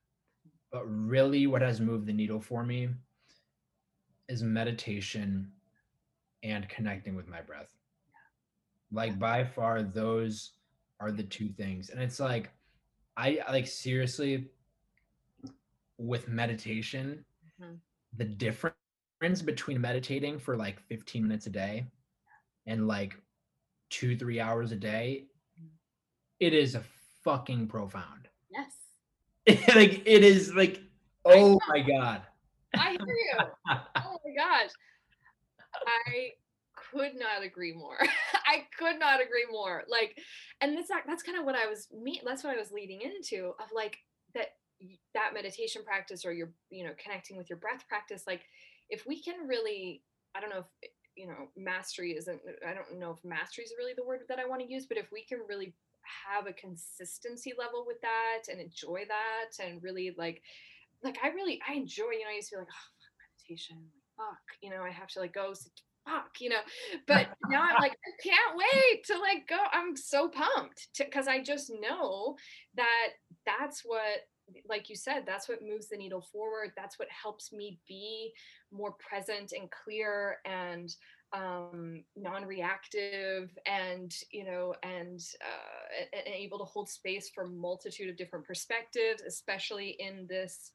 [0.73, 2.89] But really what has moved the needle for me
[4.29, 5.51] is meditation
[6.43, 7.75] and connecting with my breath.
[8.93, 10.53] Like by far those
[11.01, 11.91] are the two things.
[11.91, 12.51] And it's like
[13.17, 14.49] i I, like seriously
[15.99, 17.25] with meditation
[17.61, 17.81] Mhm.
[18.17, 21.87] the difference between meditating for like 15 minutes a day
[22.67, 23.17] and like
[23.91, 25.27] two three hours a day
[26.41, 26.83] it is a
[27.23, 28.29] fucking profound.
[28.51, 29.75] Yes.
[29.75, 30.81] Like it is like
[31.25, 32.23] oh my god.
[32.75, 33.39] I hear you.
[33.97, 34.71] Oh my gosh.
[35.87, 36.31] I
[36.77, 37.99] could not agree more.
[38.47, 39.85] I could not agree more.
[39.89, 40.19] Like
[40.61, 43.01] and that's not, that's kind of what i was me that's what i was leading
[43.01, 43.99] into of like
[44.35, 44.49] that
[45.15, 48.43] that meditation practice or your you know connecting with your breath practice like
[48.91, 50.03] if we can really
[50.35, 53.75] i don't know if eh, you know mastery isn't i don't know if mastery is
[53.79, 55.73] really the word that i want to use but if we can really
[56.27, 60.43] have a consistency level with that and enjoy that and really like
[61.03, 63.77] like i really i enjoy you know i used to be like oh fuck meditation
[64.17, 65.73] fuck you know i have to like go sit
[66.05, 66.61] fuck you know
[67.07, 71.43] but now i'm like i can't wait to like go i'm so pumped because i
[71.43, 72.37] just know
[72.77, 73.09] that
[73.47, 74.27] that's what
[74.69, 78.33] like you said that's what moves the needle forward that's what helps me be
[78.73, 80.95] more present and clear and
[81.33, 88.17] um, non-reactive and you know and, uh, and able to hold space for multitude of
[88.17, 90.73] different perspectives especially in this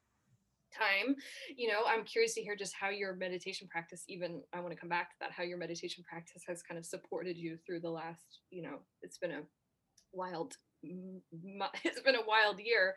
[0.77, 1.15] time.
[1.55, 4.79] You know i'm curious to hear just how your meditation practice even i want to
[4.79, 7.89] come back to that how your meditation practice has kind of supported you through the
[7.89, 9.41] last you know it's been a
[10.13, 10.55] wild
[11.83, 12.95] it's been a wild year.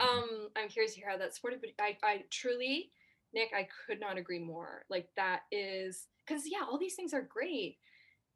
[0.00, 2.90] Um i'm curious to hear how that supported but i i truly
[3.34, 4.84] nick i could not agree more.
[4.90, 7.76] Like that is because yeah all these things are great.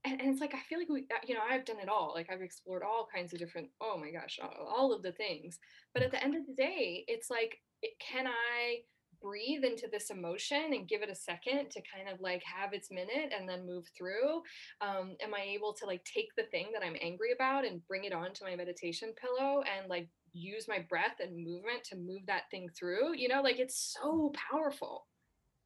[0.05, 2.13] And, and it's like i feel like we uh, you know i've done it all.
[2.15, 5.59] Like i've explored all kinds of different oh my gosh all, all of the things.
[5.93, 8.79] But at the end of the day it's like it, can i
[9.25, 12.91] breathe into this emotion and give it a second to kind of like have its
[12.91, 14.43] minute and then move through
[14.83, 18.05] um, am i able to like take the thing that i'm angry about and bring
[18.05, 22.51] it onto my meditation pillow and like use my breath and movement to move that
[22.51, 23.17] thing through?
[23.17, 25.07] You know like it's so powerful.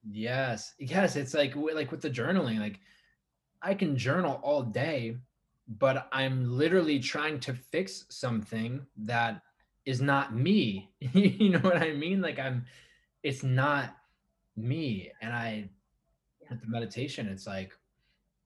[0.08, 2.78] Yes yes it's like like with the journaling like
[3.62, 5.16] i can journal all day
[5.66, 9.42] but i'm literally trying to fix something that
[9.84, 10.90] is not me.
[11.12, 12.22] You know what i mean?
[12.22, 12.64] Like i'm
[13.28, 13.96] it's not
[14.56, 15.68] me and i
[16.40, 16.48] Yeah.
[16.50, 17.72] with the meditation it's like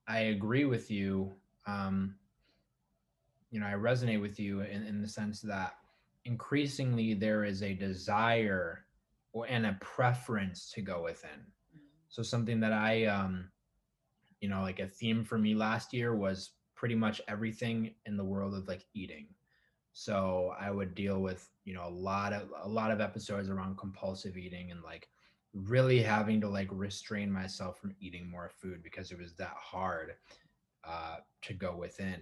[0.08, 1.32] i agree with you
[1.66, 2.16] um
[3.50, 5.74] you know i resonate with you in, in the sense that
[6.24, 8.86] increasingly there is a desire
[9.32, 11.40] or and a preference to go within.
[12.08, 13.50] So something that i um
[14.40, 18.24] you know like a theme for me last year was pretty much everything in the
[18.24, 19.28] world of like eating
[19.92, 23.76] so i would deal with you know a lot of a lot of episodes around
[23.76, 25.08] compulsive eating and like
[25.54, 30.14] really having to like restrain myself from eating more food because it was that hard
[30.84, 32.20] uh to go within.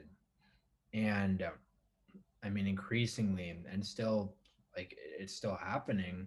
[0.92, 1.50] And uh,
[2.42, 4.34] i mean increasingly and, still
[4.76, 6.26] like it's still happening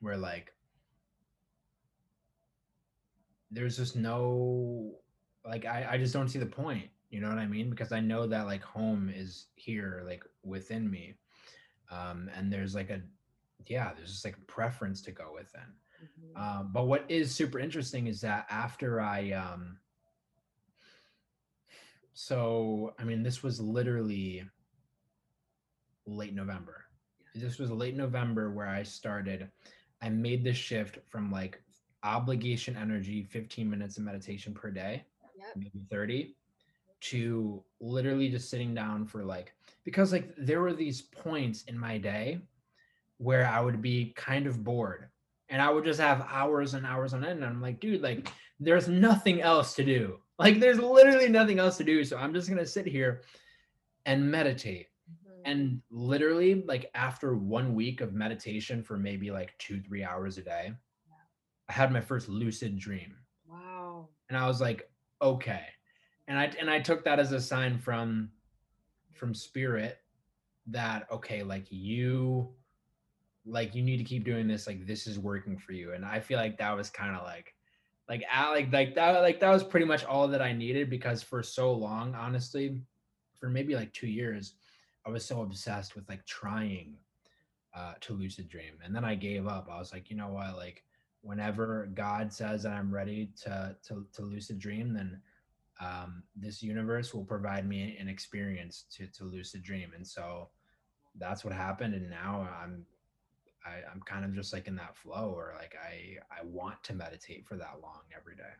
[0.00, 0.52] where like
[3.50, 4.92] there's just no
[5.44, 8.00] like I, I just don't see the point you know what i mean because i
[8.00, 11.14] know that like home is here like within me
[11.90, 13.00] um and there's like a
[13.66, 15.60] yeah there's just like a preference to go within
[16.02, 16.36] Mhm.
[16.40, 19.78] um but what is super interesting is that after i um
[22.14, 24.42] so i mean this was literally
[26.06, 26.84] late november
[27.34, 29.48] this was late november where i started
[30.02, 31.62] i made the shift from like
[32.02, 35.04] obligation energy 15 minutes of meditation per day
[35.36, 35.56] Yep.
[35.56, 36.36] maybe 30
[37.02, 41.98] to literally just sitting down for like because like there were these points in my
[41.98, 42.40] day
[43.18, 45.08] where I would be kind of bored
[45.48, 48.30] and I would just have hours and hours on end and I'm like dude like
[48.60, 52.48] there's nothing else to do like there's literally nothing else to do so I'm just
[52.48, 53.22] going to sit here
[54.06, 55.40] and meditate Mhm.
[55.44, 60.42] and literally like after one week of meditation for maybe like 2 3 hours a
[60.42, 60.72] day
[61.68, 63.16] I had my first lucid dream
[63.48, 64.08] wow.
[64.28, 64.88] and I was like,
[65.20, 65.64] okay.
[66.28, 68.30] And I and I took that as a sign from
[69.12, 69.98] from spirit
[70.66, 72.48] that okay, like you
[73.44, 75.92] like you need to keep doing this, like this is working for you.
[75.92, 77.54] And I feel like that was kind of like
[78.08, 81.22] like I like like that like that was pretty much all that I needed because
[81.22, 82.78] for so long, honestly,
[83.38, 84.54] for maybe like two years,
[85.06, 86.96] I was so obsessed with like trying
[87.74, 88.74] uh to lucid dream.
[88.84, 89.68] And then I gave up.
[89.70, 90.84] I was like, you know what, like
[91.22, 95.20] whenever God says that I'm ready to to, to lucid dream, then
[95.80, 99.92] um, this universe will provide me an experience to to lucid dream.
[99.94, 100.50] And so
[101.16, 101.94] that's what happened.
[101.94, 102.86] And now I'm
[103.64, 106.94] I, I'm kind of just like in that flow, or like I I want to
[106.94, 108.54] meditate for that long every day.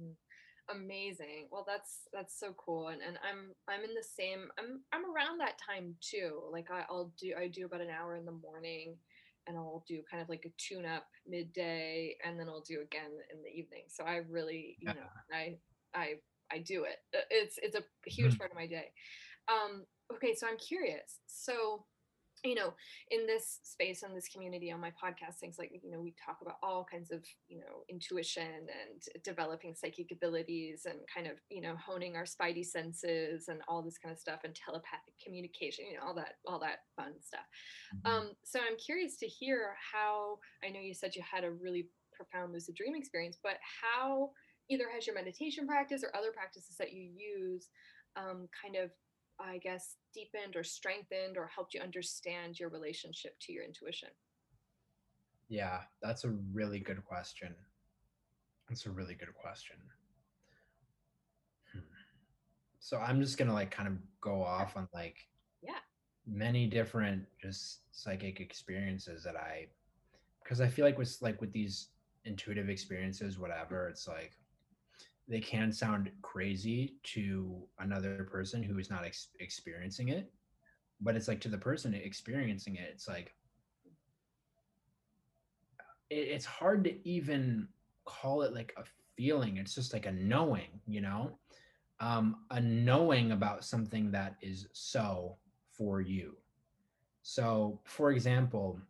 [0.00, 0.16] Mhm.
[0.70, 5.04] amazing well that's that's so cool and, and i'm i'm in the same i'm i'm
[5.10, 8.32] around that time too like I, i'll do i do about an hour in the
[8.32, 8.96] morning
[9.46, 13.10] and i'll do kind of like a tune up midday and then i'll do again
[13.32, 14.94] in the evening so i really you Yeah.
[14.94, 15.56] know i
[15.94, 16.14] i
[16.52, 18.38] i do it Uh, it's it's a huge Mhm.
[18.38, 18.92] part of my day
[19.48, 21.84] um okay so i'm curious so
[22.42, 22.72] you know
[23.10, 26.38] in this space and this community on my podcast things like you know we talk
[26.40, 31.60] about all kinds of you know intuition and developing psychic abilities and kind of you
[31.60, 35.98] know honing our spidey senses and all this kind of stuff and telepathic communication you
[35.98, 37.44] know all that all that fun stuff
[37.94, 38.10] Mhm.
[38.10, 41.90] um so i'm curious to hear how i know you said you had a really
[42.14, 44.30] profound lucid dream experience but how
[44.70, 47.68] either has your meditation practice or other practices that you use
[48.16, 48.90] um, kind of
[49.40, 54.10] I guess, deepened or strengthened or helped you understand your relationship to your intuition?
[55.48, 57.54] Yeah, that's a really good question.
[58.68, 59.76] That's a really good question.
[61.72, 61.80] Hmm.
[62.78, 65.16] So I'm just gonna like kind of go off on like
[65.62, 65.80] Yeah.
[66.26, 69.68] many different just psychic experiences that I
[70.44, 71.88] because I feel like with like with these
[72.24, 74.32] intuitive experiences, whatever, it's like
[75.30, 80.30] they can sound crazy to another person who is not ex- experiencing it,
[81.00, 83.32] but it's like to the person experiencing it, it's like
[86.10, 87.68] it, it's hard to even
[88.04, 88.82] call it like a
[89.16, 89.56] feeling.
[89.56, 91.38] It's just like a knowing, you know,
[92.00, 95.36] um, a knowing about something that is so
[95.70, 96.34] for you.
[97.22, 98.80] So, for example,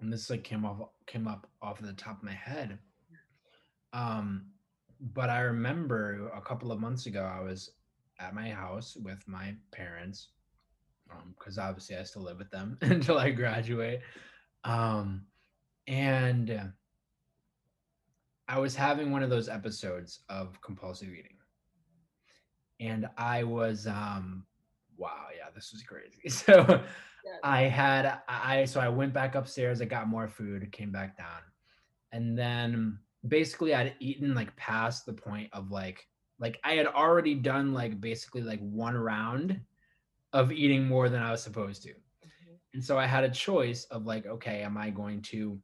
[0.00, 2.78] and this like came off came up off of the top of my head.
[3.92, 4.46] Um,
[5.00, 7.70] but I remember a couple of months ago, I was
[8.18, 10.28] at my house with my parents,
[11.38, 14.00] because obviously I still live with them until I graduate.
[14.64, 15.26] Um,
[15.86, 16.72] and
[18.48, 21.36] I was having one of those episodes of compulsive eating.
[22.80, 24.46] And I was um
[24.96, 26.20] wow, yeah, this was crazy.
[26.28, 26.82] So
[27.24, 27.38] Yeah.
[27.42, 31.42] I had I so I went back upstairs, I got more food, came back down.
[32.12, 36.06] And then basically I'd eaten like past the point of like
[36.38, 39.60] like I had already done like basically like one round
[40.32, 41.90] of eating more than I was supposed to.
[41.90, 42.56] Mhm.
[42.74, 45.60] And so I had a choice of like, okay, am I going to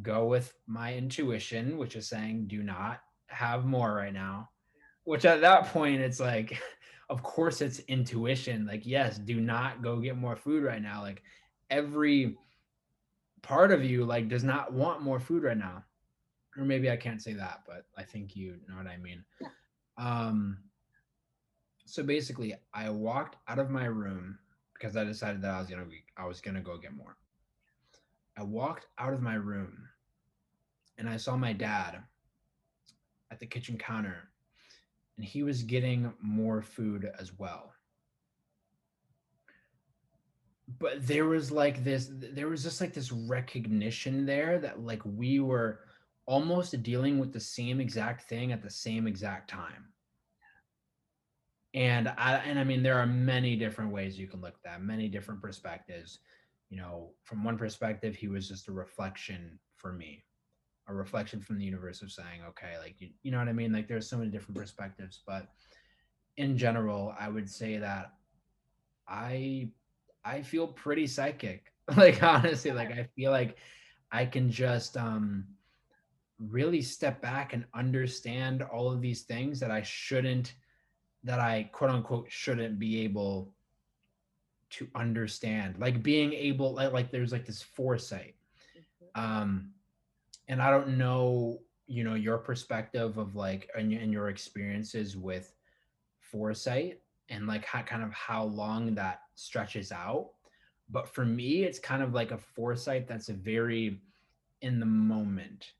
[0.00, 4.48] go with my intuition, which is saying do not have more right now.
[5.04, 6.58] Which at that point it's like
[7.10, 8.66] of course it's intuition.
[8.66, 11.02] Like yes, do not go get more food right now.
[11.02, 11.22] Like
[11.70, 12.38] every
[13.42, 15.84] part of you like does not want more food right now.
[16.56, 19.24] Or maybe I can't say that, but I think you know what I mean.
[19.40, 19.48] Yeah.
[19.98, 20.58] Um
[21.84, 24.38] so basically I walked out of my room
[24.72, 27.16] because I decided that I was gonna be, I was gonna go get more.
[28.36, 29.88] I walked out of my room
[30.98, 32.02] and I saw my dad
[33.30, 34.28] at the kitchen counter
[35.16, 37.72] and he was getting more food as well.
[40.78, 45.40] But there was like this, there was just like this recognition there that like we
[45.40, 45.80] were
[46.26, 49.92] almost dealing with the same exact thing at the same exact time.
[51.74, 54.82] And I and I mean there are many different ways you can look at that,
[54.82, 56.18] many different perspectives.
[56.68, 60.24] You know, from one perspective, he was just a reflection for me,
[60.88, 63.72] a reflection from the universe of saying, okay, like you, you know what I mean?
[63.72, 65.48] Like there's so many different perspectives, but
[66.36, 68.12] in general, I would say that
[69.08, 69.70] I
[70.24, 71.72] I feel pretty psychic.
[71.96, 73.56] like honestly, like I feel like
[74.10, 75.46] I can just um
[76.38, 80.54] really step back and understand all of these things that I shouldn't
[81.24, 83.54] that I quote unquote shouldn't be able
[84.70, 85.76] to understand.
[85.78, 88.34] Like being able like, like there's like this foresight.
[89.14, 89.70] Um
[90.48, 95.54] and I don't know, you know, your perspective of like and, and your experiences with
[96.18, 100.30] foresight and like how kind of how long that stretches out.
[100.90, 104.02] But for me, it's kind of like a foresight that's a very
[104.60, 105.72] in the moment.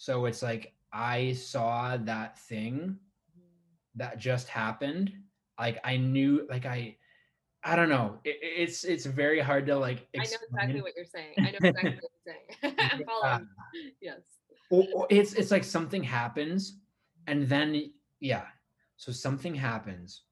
[0.00, 2.96] So it's like I saw that thing
[3.96, 5.12] that just happened
[5.58, 6.96] like i knew like i
[7.64, 11.04] i don't know it, it's it's very hard to like I know exactly what you're
[11.04, 11.34] saying.
[11.38, 12.74] I know exactly what you're saying.
[12.92, 13.48] I'm following.
[14.00, 14.20] Yes.
[14.70, 16.78] or, or it's it's like something happens
[17.26, 18.44] and then yeah
[18.96, 20.22] so something happens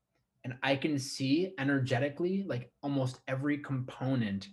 [0.45, 4.49] and i can see energetically like almost every component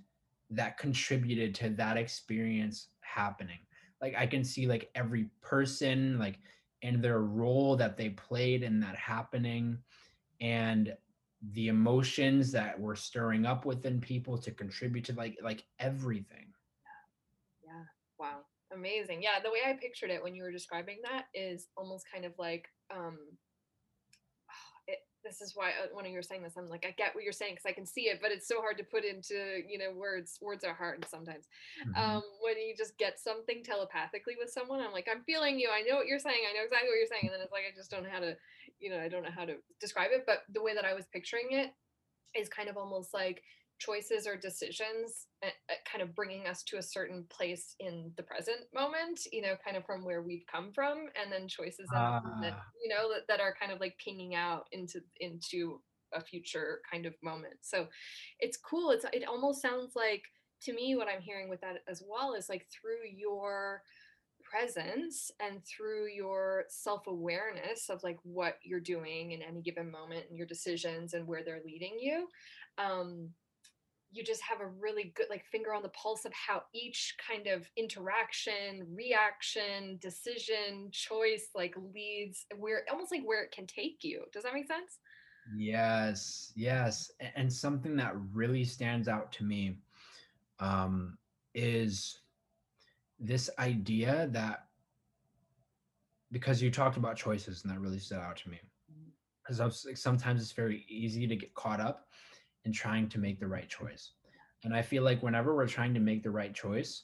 [0.50, 3.60] that contributed to that experience happening
[4.04, 6.38] like i can see like every person like
[6.84, 9.78] and their role that they played in that happening
[10.42, 10.96] and
[11.54, 16.54] the emotions that were stirring up within people to contribute to like like everything
[17.66, 17.84] Yeah.
[18.20, 18.42] Wow.
[18.74, 19.22] Amazing.
[19.22, 19.40] Yeah.
[19.44, 22.68] The way I pictured it when you were describing that is almost kind of like,
[22.94, 23.18] um,
[25.24, 27.34] this is why uh, when you were saying this, I'm like, I get what you're
[27.34, 29.92] saying because I can see it, but it's so hard to put into, you know,
[29.96, 30.38] words.
[30.42, 31.48] Words are hard sometimes.
[31.86, 31.98] Mhm.
[31.98, 35.70] Um, when you just get something telepathically with someone, I'm like, I'm feeling you.
[35.70, 36.42] I know what you're saying.
[36.50, 37.24] I know exactly what you're saying.
[37.24, 38.36] And then it's like, I just don't know how to,
[38.80, 40.26] you know, I don't know how to describe it.
[40.26, 41.72] But the way that I was picturing it
[42.36, 43.44] is kind of almost like
[43.80, 48.24] choices or decisions uh, uh, kind of bringing us to a certain place in the
[48.24, 52.22] present moment you know kind of from where we've come from and then choices that,
[52.42, 52.64] that Ah.
[52.82, 55.82] you know that, that are kind of like pinging out into into
[56.14, 57.88] a future kind of moment so
[58.40, 60.24] it's cool it's it almost sounds like
[60.62, 63.82] to me what i'm hearing with that as well is like through your
[64.44, 70.38] presence and through your self-awareness of like what you're doing in any given moment and
[70.38, 72.28] your decisions and where they're leading you
[72.78, 73.30] um
[74.14, 77.48] you just have a really good like finger on the pulse of how each kind
[77.48, 84.24] of interaction reaction decision choice like leads where almost like where it can take you
[84.32, 85.00] does that make sense
[85.56, 87.12] Yes, yes.
[87.36, 89.78] And something that really stands out to me
[90.60, 91.18] um,
[91.54, 92.20] is
[93.20, 94.66] this idea that
[96.32, 98.60] because you talked about choices and that really stood out to me.
[99.46, 102.08] Because sometimes it's very easy to get caught up
[102.66, 104.12] in trying to make the right choice.
[104.64, 107.04] And I feel like whenever we're trying to make the right choice,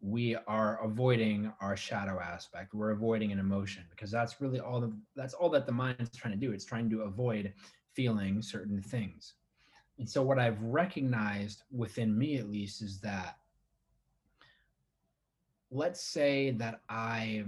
[0.00, 2.72] we are avoiding our shadow aspect.
[2.72, 6.32] We're avoiding an emotion because that's really all the that's all that the mind's trying
[6.32, 6.52] to do.
[6.52, 7.52] It's trying to avoid
[7.94, 9.34] feeling certain things.
[9.98, 13.36] And so what I've recognized within me at least is that
[15.70, 17.44] let's say that I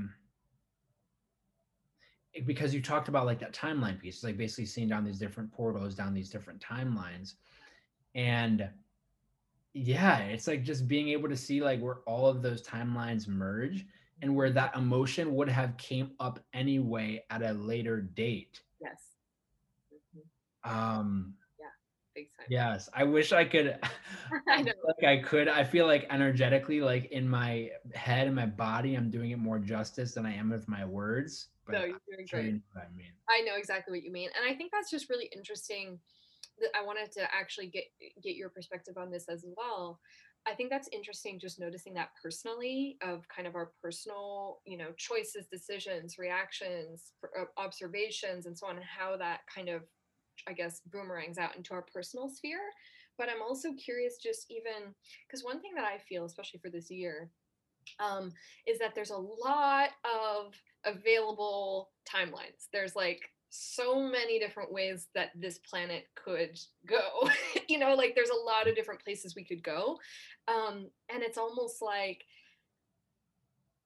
[2.46, 5.94] because you talked about like that timeline piece, like basically seeing down these different portals,
[5.94, 7.34] down these different timelines.
[8.14, 8.70] And
[9.74, 13.86] yeah, it's like just being able to see like where all of those timelines merge
[14.20, 18.62] and where that emotion would have came up anyway at a later date.
[18.80, 19.16] yes
[19.92, 20.22] Mhm.
[20.64, 21.36] Um
[22.14, 23.78] big time yes, I wish I could
[24.48, 24.72] I know.
[24.72, 25.48] feel like I could.
[25.48, 29.58] I feel like energetically like in my head and my body I'm doing it more
[29.58, 31.48] justice than I am with my words.
[31.64, 33.12] But no you're doing sure you great know I mean.
[33.28, 36.00] I know exactly what you mean, and I think that's just really interesting.
[36.74, 37.84] I wanted to actually get
[38.22, 40.00] get your perspective on this as well.
[40.46, 44.88] I think that's interesting just noticing that personally of kind of our personal, you know,
[44.96, 49.82] choices, decisions, reactions, uh, observations, and so on, and how that kind of,
[50.48, 52.58] I guess, boomerangs out into our personal sphere.
[53.18, 54.94] But I'm also curious, just even
[55.28, 57.30] because one thing that I feel, especially for this year,
[58.00, 58.32] um,
[58.66, 60.54] is that there's a lot of
[60.84, 62.66] available timelines.
[62.72, 63.20] There's like
[63.54, 67.28] so many different ways that this planet could go.
[67.68, 69.98] you know, like there's a lot of different places we could go.
[70.48, 72.24] Um, and it's almost like,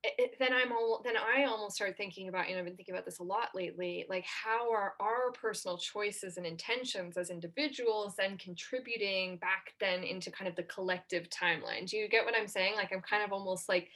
[0.05, 2.95] it, then I'm all, then I almost start thinking about, you know, I've been thinking
[2.95, 8.15] about this a lot lately, like how are our personal choices and intentions as individuals
[8.17, 11.91] then contributing back then into kind of the collective timeline?
[11.91, 12.77] Do you get what I'm saying?
[12.77, 13.89] Like I'm kind of almost like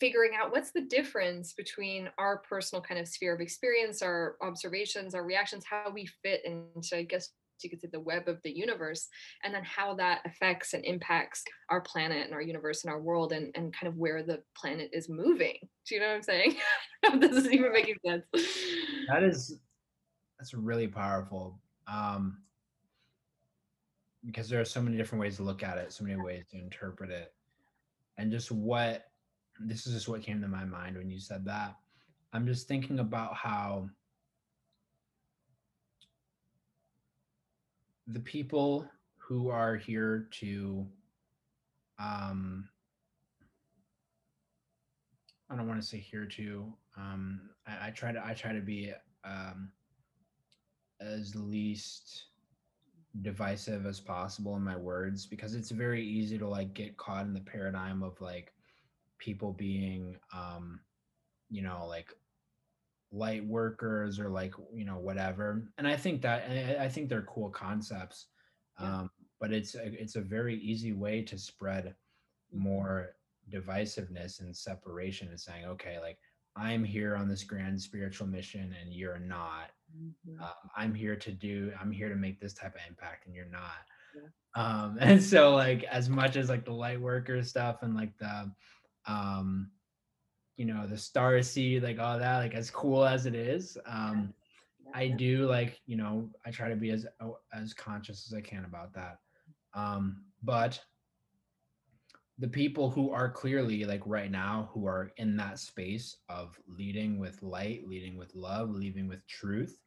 [0.00, 5.14] figuring out what's the difference between our personal kind of sphere of experience, our observations,
[5.14, 7.30] our reactions, how we fit into, I guess
[7.62, 9.08] you could say, the web of the universe,
[9.44, 13.32] and then how that affects and impacts our planet and our universe and our world
[13.32, 15.56] and, and kind of where the planet is moving.
[15.86, 16.56] Do you know what I'm saying?
[17.20, 18.24] this is even making sense.
[19.08, 19.60] That is,
[20.38, 21.58] that's really powerful.
[21.86, 22.38] Um,
[24.24, 26.58] because there are so many different ways to look at it, so many ways to
[26.58, 27.32] interpret it.
[28.18, 29.09] And just what
[29.60, 31.76] this is just what came to my mind when you said that.
[32.32, 33.88] I'm just thinking about how
[38.06, 38.86] the people
[39.18, 40.86] who are here to
[41.98, 42.68] um
[45.50, 48.60] I don't want to say here to um I, I try to I try to
[48.60, 48.92] be
[49.24, 49.70] um
[51.00, 52.24] as least
[53.22, 57.34] divisive as possible in my words because it's very easy to like get caught in
[57.34, 58.52] the paradigm of like
[59.20, 60.80] people being um
[61.50, 62.08] you know like
[63.12, 66.44] light workers or like you know whatever and i think that
[66.80, 68.26] i, think they're cool concepts
[68.80, 69.00] yeah.
[69.00, 69.10] um
[69.40, 72.62] but it's a, it's a very easy way to spread mm-hmm.
[72.62, 73.16] more
[73.52, 76.18] divisiveness and separation and saying okay like
[76.56, 80.40] i'm here on this grand spiritual mission and you're not mm-hmm.
[80.40, 83.44] um, i'm here to do i'm here to make this type of impact and you're
[83.46, 84.82] not yeah.
[84.82, 88.48] um and so like as much as like the light worker stuff and like the
[89.06, 89.70] um
[90.56, 94.32] you know the star seed like all that like as cool as it is um
[94.94, 97.06] i do like you know i try to be as
[97.54, 99.18] as conscious as i can about that.
[99.74, 100.80] Um but
[102.38, 107.18] the people who are clearly like right now who are in that space of leading
[107.18, 109.78] with light leading with love leading with truth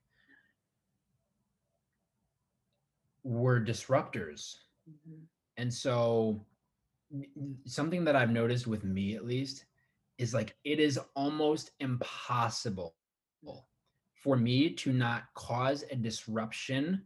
[3.24, 4.56] were disruptors.
[4.90, 5.24] Mm-hmm.
[5.58, 6.46] and so
[7.66, 9.66] something that I've noticed with me at least
[10.18, 12.96] is like it is almost impossible
[14.16, 17.04] for me to not cause a disruption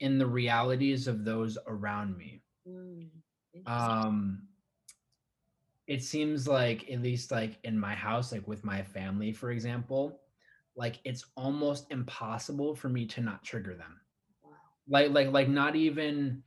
[0.00, 2.42] in the realities of those around me.
[2.68, 3.08] Mm,
[3.66, 4.42] um
[5.86, 10.20] it seems like at least like in my house like with my family for example
[10.76, 14.00] like it's almost impossible for me to not trigger them
[14.42, 14.52] wow.
[14.88, 16.42] like like like not even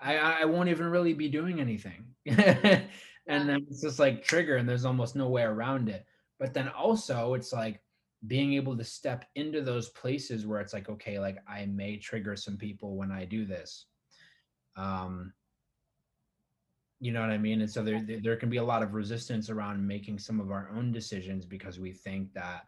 [0.00, 2.04] I I won't even really be doing anything.
[2.26, 2.88] and
[3.48, 6.06] then it's just like trigger and there's almost no way around it.
[6.38, 7.82] But then also it's like
[8.26, 12.36] being able to step into those places where it's like okay, like I may trigger
[12.36, 13.86] some people when I do this.
[14.76, 15.32] Um
[17.02, 17.62] you know what I mean?
[17.62, 20.50] And so there, there, there can be a lot of resistance around making some of
[20.50, 22.66] our own decisions because we think that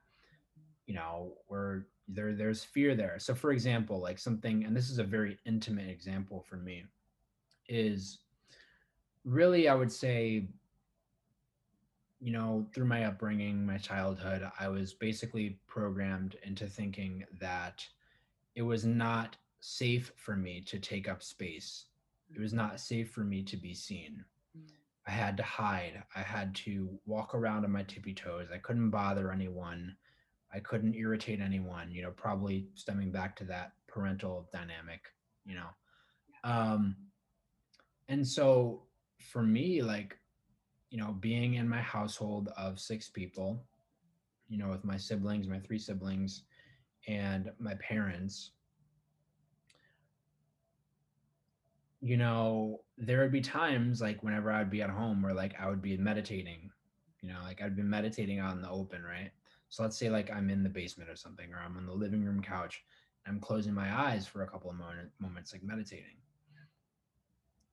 [0.86, 4.98] you know we're there there's fear there so for example like something and this is
[4.98, 6.84] a very intimate example for me
[7.68, 8.18] is
[9.24, 10.48] really, I would say,
[12.20, 17.84] you know, through my upbringing, my childhood, I was basically programmed into thinking that
[18.54, 21.86] it was not safe for me to take up space.
[22.34, 24.24] It was not safe for me to be seen.
[24.56, 24.70] Mm.
[25.06, 26.02] I had to hide.
[26.14, 28.48] I had to walk around on my tippy toes.
[28.54, 29.96] I couldn't bother anyone.
[30.54, 35.00] I couldn't irritate anyone, you know, probably stemming back to that parental dynamic,
[35.44, 35.68] you know.
[36.44, 36.96] Um,
[38.08, 38.82] and so
[39.18, 40.18] for me like
[40.90, 43.64] you know being in my household of six people
[44.48, 46.44] you know with my siblings my three siblings
[47.08, 48.52] and my parents
[52.00, 55.68] you know there would be times like whenever i'd be at home where like i
[55.68, 56.70] would be meditating
[57.22, 59.30] you know like i'd be meditating out in the open right?
[59.68, 62.24] So let's say like i'm in the basement or something or i'm on the living
[62.24, 62.84] room couch
[63.24, 66.16] and i'm closing my eyes for a couple of moment, moments like meditating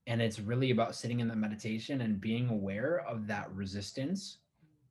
[0.09, 4.39] and it's really about sitting in the meditation and being aware of that resistance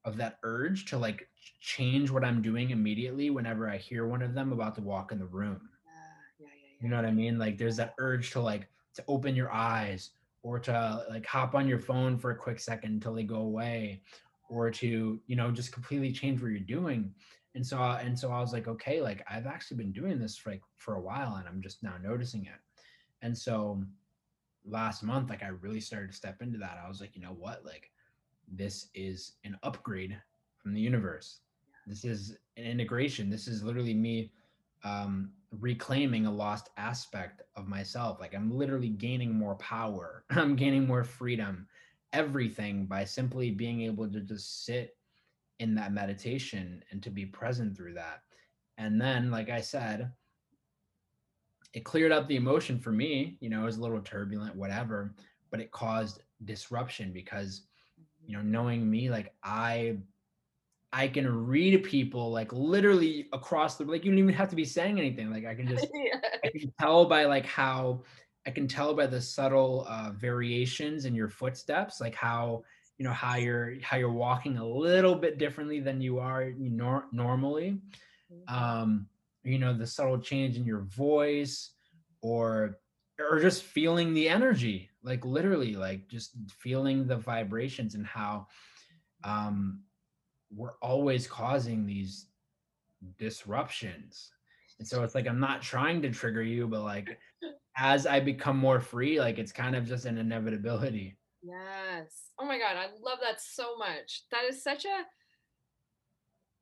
[0.04, 1.28] of that urge to like
[1.60, 5.18] change what i'm doing immediately whenever i hear one of them about to walk in
[5.18, 5.60] the room.
[5.86, 5.90] Uh,
[6.38, 6.76] yeah, yeah, yeah.
[6.80, 7.36] you know what i mean?
[7.36, 10.10] Like there's that urge to like to open your eyes
[10.44, 14.02] or to like hop on your phone for a quick second until they go away
[14.48, 17.12] or to you know just completely change what you're doing.
[17.56, 20.50] And so and so i was like okay like i've actually been doing this for
[20.50, 22.60] like for a while and i'm just now noticing it.
[23.20, 23.82] And so
[24.64, 26.78] last month like i really started to step into that.
[26.84, 27.64] I was like you know what?
[27.64, 27.90] Like
[28.50, 30.16] this is an upgrade
[30.56, 31.40] from the universe.
[31.86, 33.30] This is an integration.
[33.30, 34.32] This is literally me
[34.84, 38.20] um reclaiming a lost aspect of myself.
[38.20, 40.24] Like i'm literally gaining more power.
[40.30, 41.66] I'm gaining more freedom.
[42.12, 44.96] Everything by simply being able to just sit
[45.58, 48.22] in that meditation and to be present through that.
[48.76, 50.12] And then like i said
[51.72, 55.14] it cleared up the emotion for me you know it was a little turbulent whatever
[55.50, 57.62] but it caused disruption because
[58.26, 59.96] you know knowing me like i
[60.92, 64.64] i can read people like literally across the like you don't even have to be
[64.64, 66.20] saying anything like i can just yeah.
[66.44, 68.02] i can tell by like how
[68.46, 72.62] i can tell by the subtle uh, variations in your footsteps like how
[72.98, 77.06] you know how you're how you're walking a little bit differently than you are nor-
[77.12, 77.78] normally
[78.48, 79.06] um
[79.48, 81.72] you know the subtle change in your voice
[82.22, 82.78] or
[83.18, 88.46] or just feeling the energy like literally like just feeling the vibrations and how
[89.24, 89.82] um
[90.54, 92.26] we're always causing these
[93.18, 94.30] disruptions
[94.78, 97.18] and so it's like i'm not trying to trigger you but like
[97.76, 102.30] as i become more free like it's kind of just an inevitability Yes.
[102.38, 102.76] Oh my God.
[102.76, 104.24] I love that so much.
[104.30, 105.04] That is such a,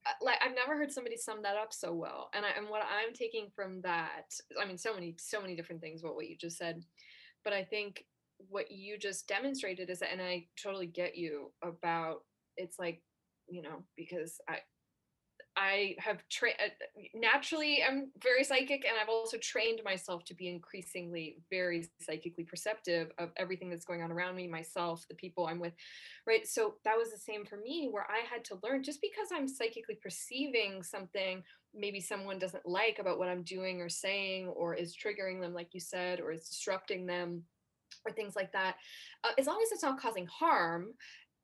[0.09, 2.31] Uh, like, I've never heard somebody sum that up so well.
[2.35, 5.81] And I, and what I'm taking from that, I mean, so many, so many different
[5.81, 6.83] things about what you just said.
[7.45, 8.05] But I think
[8.49, 12.19] what you just demonstrated is, that, and I totally get you about
[12.57, 13.03] it's like,
[13.49, 14.59] you know, because I,
[15.57, 20.49] I have tra- uh, naturally I'm very psychic and I've also trained myself to be
[20.49, 25.59] increasingly very psychically perceptive of everything that's going on around me, myself, the people I'm
[25.59, 25.73] with.
[26.27, 26.47] Right?
[26.47, 29.49] So that was the same for me where I had to learn just because I'm
[29.49, 31.43] psychically perceiving something
[31.75, 35.75] maybe someone doesn't like about what I'm doing or saying or is triggering them like
[35.75, 37.43] you said or is disrupting them
[38.07, 38.77] or things like that.
[39.25, 40.93] Uh, as long as it's not causing harm,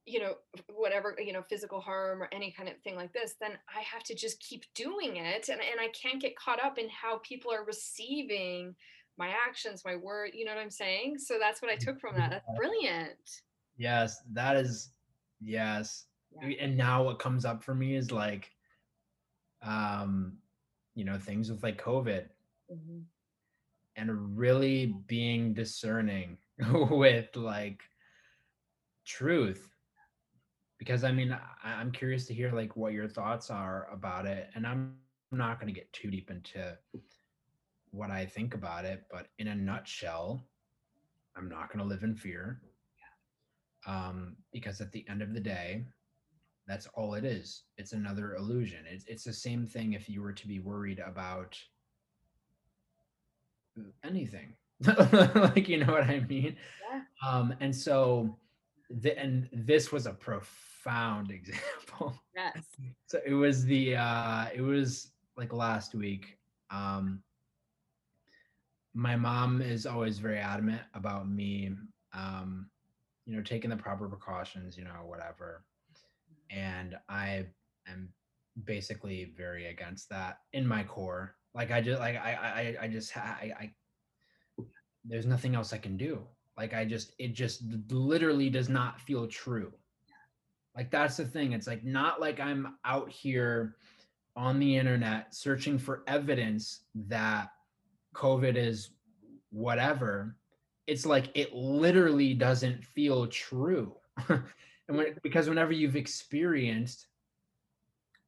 [0.05, 0.35] you know
[0.75, 4.03] whatever you know physical harm or any kind of thing like this then i have
[4.03, 7.53] to just keep doing it and, and i can't get caught up in how people
[7.53, 8.75] are receiving
[9.17, 11.19] my actions my word you know what i'm saying?
[11.19, 12.31] So that's what i took from that.
[12.31, 13.43] That's brilliant.
[13.77, 14.91] Yes that is
[15.41, 16.07] yes.
[16.41, 16.55] Yeah.
[16.61, 18.51] and now what comes up for me is like
[19.63, 20.33] um
[20.95, 22.27] you know things with like covid.
[22.73, 23.03] Mhm.
[23.97, 26.39] and really being discerning
[26.91, 27.83] with like
[29.05, 29.72] truth
[30.83, 34.51] because i mean I, i'm curious to hear like what your thoughts are about it
[34.57, 34.97] and i'm
[35.31, 36.77] not going to get too deep into
[37.93, 40.45] what i think about it but in a nutshell
[41.37, 42.61] i'm not going to live in fear.
[43.85, 45.85] Um, because at the end of the day
[46.69, 47.65] that's all it is.
[47.77, 48.85] It's another illusion.
[48.89, 51.59] It's, it's the same thing if you were to be worried about
[54.05, 54.55] anything.
[55.35, 56.57] Like you know what i mean?
[56.93, 57.03] Yeah.
[57.29, 58.37] um and so
[58.91, 62.15] the, and this was a profound example.
[62.35, 62.65] Yes.
[63.07, 66.39] So it was the uh it was like last week
[66.71, 67.23] um
[68.95, 71.71] my mom is always very adamant about me
[72.15, 72.71] um
[73.27, 75.65] you know taking the proper precautions you know whatever.
[76.51, 77.47] And i
[77.87, 78.09] am
[78.65, 81.37] basically very against that in my core.
[81.55, 82.33] Like i just like i
[82.81, 83.71] i i just i i
[85.05, 86.27] there's nothing else i can do.
[86.57, 89.73] Like i just it just literally does not feel true
[90.77, 93.77] like that's the thing it's like not like i'm out here
[94.37, 97.51] on the internet searching for evidence that
[98.15, 98.91] covid is
[99.53, 100.35] whatever.
[100.87, 103.95] It's like it literally doesn't feel true.
[104.89, 107.07] And when because whenever you've experienced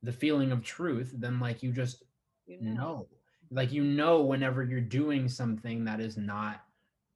[0.05, 2.05] the feeling of truth then like you just
[2.47, 2.75] you know.
[2.75, 3.09] know.
[3.51, 6.63] Like you know whenever you're doing something that is not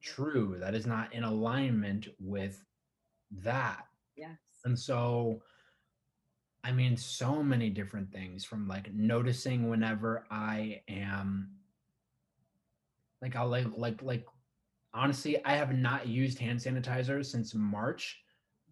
[0.03, 2.63] true that is not in alignment with
[3.31, 3.87] that.
[4.17, 5.41] Yes and so
[6.65, 11.49] i mean so many different things from like noticing whenever i am
[13.23, 14.27] like i'll like like like
[14.95, 18.21] honestly i have not used hand sanitizer since march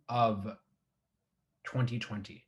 [0.08, 0.44] of
[1.66, 2.44] 2020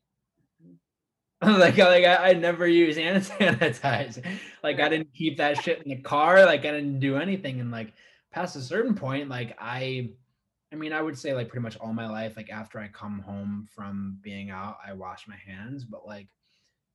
[0.65, 1.51] mm-hmm.
[1.61, 4.25] like like I, I never use hand sanitizer.
[4.63, 6.45] Like i didn't keep that shit in the car.
[6.45, 7.61] Like i didn't do anything.
[7.61, 7.93] And like
[8.31, 10.11] past a certain point like i
[10.73, 13.21] i mean i would say like pretty much all my life like after i come
[13.21, 16.29] home from being out i wash my hands but like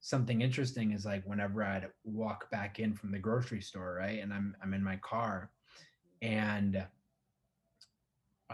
[0.02, 4.34] something interesting is like whenever i'd walk back in from the grocery store right and
[4.34, 5.50] i'm i'm in my car
[6.22, 6.86] and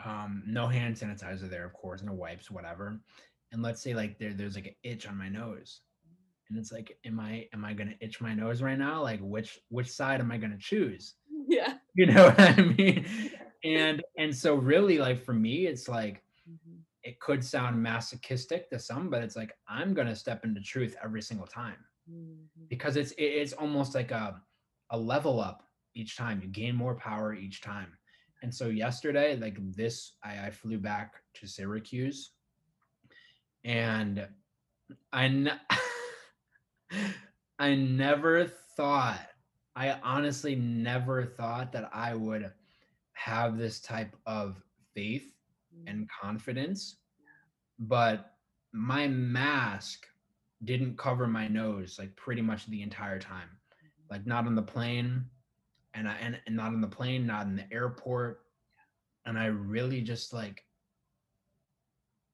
[0.05, 2.99] um, no hand sanitizer there, of course, no wipes, whatever.
[3.51, 5.82] And let's say like there, there's like an itch on my nose,
[6.49, 9.01] and it's like, am I am I gonna itch my nose right now?
[9.01, 11.15] Like which which side am I gonna choose?
[11.47, 11.78] Yeah.
[11.95, 13.07] You know what I mean?
[13.64, 16.84] And and so really like for me, it's like Mhm.
[17.03, 21.22] it could sound masochistic to some, but it's like I'm gonna step into truth every
[21.22, 22.68] single time Mhm.
[22.70, 24.41] because it's it's almost like a
[24.91, 25.64] a level up
[25.95, 26.41] each time.
[26.41, 27.97] You gain more power each time.
[28.41, 32.32] And so yesterday, like this, I, I flew back to Syracuse,
[33.64, 34.28] and
[35.12, 35.60] I n-
[37.60, 39.20] I never thought,
[39.76, 42.51] I honestly never thought that I would
[43.20, 44.61] have this type of
[44.95, 45.34] faith
[45.88, 46.97] and confidence,
[47.80, 48.36] but
[48.72, 50.05] my mask
[50.63, 53.49] didn't cover my nose like pretty much the entire time.
[54.09, 55.26] Like not on the plane,
[55.93, 58.41] and I and, and not on the plane, not in the airport.
[59.26, 60.63] And I really just like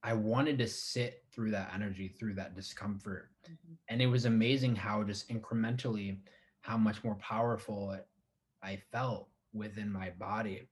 [0.03, 3.31] I wanted to sit through that energy, through that discomfort.
[3.49, 3.77] Mhm.
[3.89, 6.19] And it was amazing how just incrementally
[6.61, 8.07] how much more powerful it,
[8.61, 10.69] I felt within my body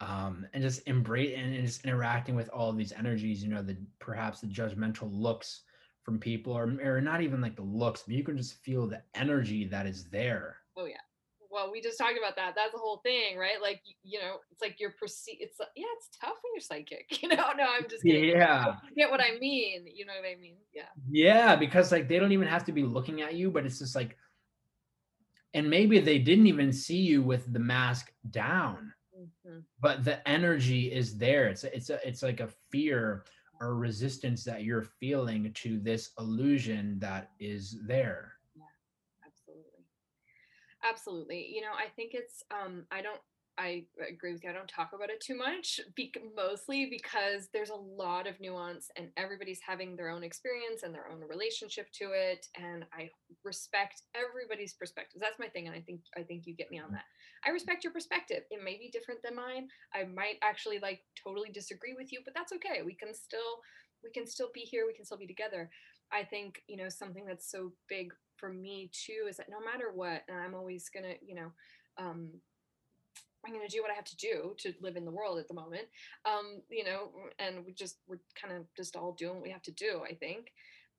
[0.00, 3.62] um, and just embrace and and just interacting with all of these energies, you know,
[3.62, 5.62] the perhaps the judgmental looks
[6.02, 9.02] from people, or or not even like the looks, but you can just feel the
[9.14, 10.56] energy that is there.
[10.76, 10.96] Oh yeah.
[11.50, 12.54] Well, we just talked about that.
[12.56, 13.62] That's the whole thing, right?
[13.62, 15.36] Like you know, it's like you're perceive.
[15.38, 17.18] It's like, yeah, it's tough when you're psychic.
[17.22, 18.30] You know, no, I'm just kidding.
[18.30, 19.86] Yeah, get what I mean?
[19.94, 20.56] You know what I mean?
[20.74, 20.82] Yeah.
[21.08, 23.94] yeah, because like they don't even have to be looking at you, but it's just
[23.94, 24.18] like,
[25.54, 28.92] and maybe they didn't even see you with the mask down.
[29.24, 29.64] Mhm.
[29.80, 33.24] but the energy is there it's a, it's a, it's like a fear
[33.60, 38.64] or resistance that you're feeling to this illusion that is there yeah
[39.26, 39.84] Absolutely.
[40.82, 41.46] Absolutely.
[41.54, 43.20] You know, I think it's um I don't
[43.56, 44.50] I agree with you.
[44.50, 48.90] I don't talk about it too much, bec- mostly because there's a lot of nuance
[48.96, 52.48] and everybody's having their own experience and their own relationship to it.
[52.56, 53.10] And I
[53.44, 55.20] respect everybody's perspectives.
[55.20, 55.68] That's my thing.
[55.68, 57.04] And I think I think you get me on that.
[57.46, 58.42] I respect your perspective.
[58.50, 59.68] It may be different than mine.
[59.94, 62.82] I might actually like totally disagree with you, but that's okay.
[62.84, 63.60] We can still
[64.02, 64.84] we can still be here.
[64.86, 65.70] We can still be together.
[66.12, 69.92] I think, you know, something that's so big for me too is that no matter
[69.94, 71.52] what, and I'm always gonna, you know,
[71.98, 72.30] um,
[73.46, 75.54] I'm gonna do what I have to do to live in the world at the
[75.54, 75.84] moment.
[76.24, 79.62] Um, you know, and we just we're kind of just all doing what we have
[79.62, 80.52] to do, I think.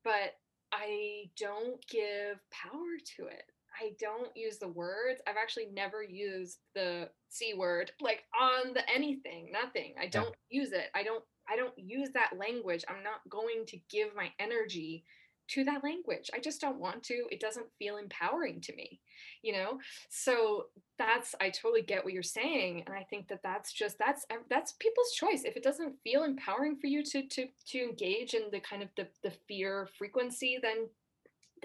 [0.03, 0.37] But
[0.71, 3.43] I don't give power to it.
[3.79, 5.21] I don't use the words.
[5.27, 9.95] I've actually never used the C word like on the anything, nothing.
[9.99, 10.87] I don't use it.
[10.93, 12.83] I don't I don't use that language.
[12.87, 15.03] I'm not going to give my energy
[15.47, 16.29] to that language.
[16.33, 17.25] I just don't want to.
[17.31, 18.99] It doesn't feel empowering to me,
[19.41, 19.79] you know?
[20.09, 20.65] So
[20.97, 24.73] that's I totally get what you're saying and I think that that's just that's that's
[24.79, 25.43] people's choice.
[25.43, 28.89] If it doesn't feel empowering for you to to to engage in the kind of
[28.97, 30.87] the the fear frequency then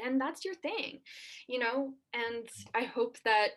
[0.03, 1.01] then that's your thing,
[1.47, 1.93] you know?
[2.15, 3.51] And I hope that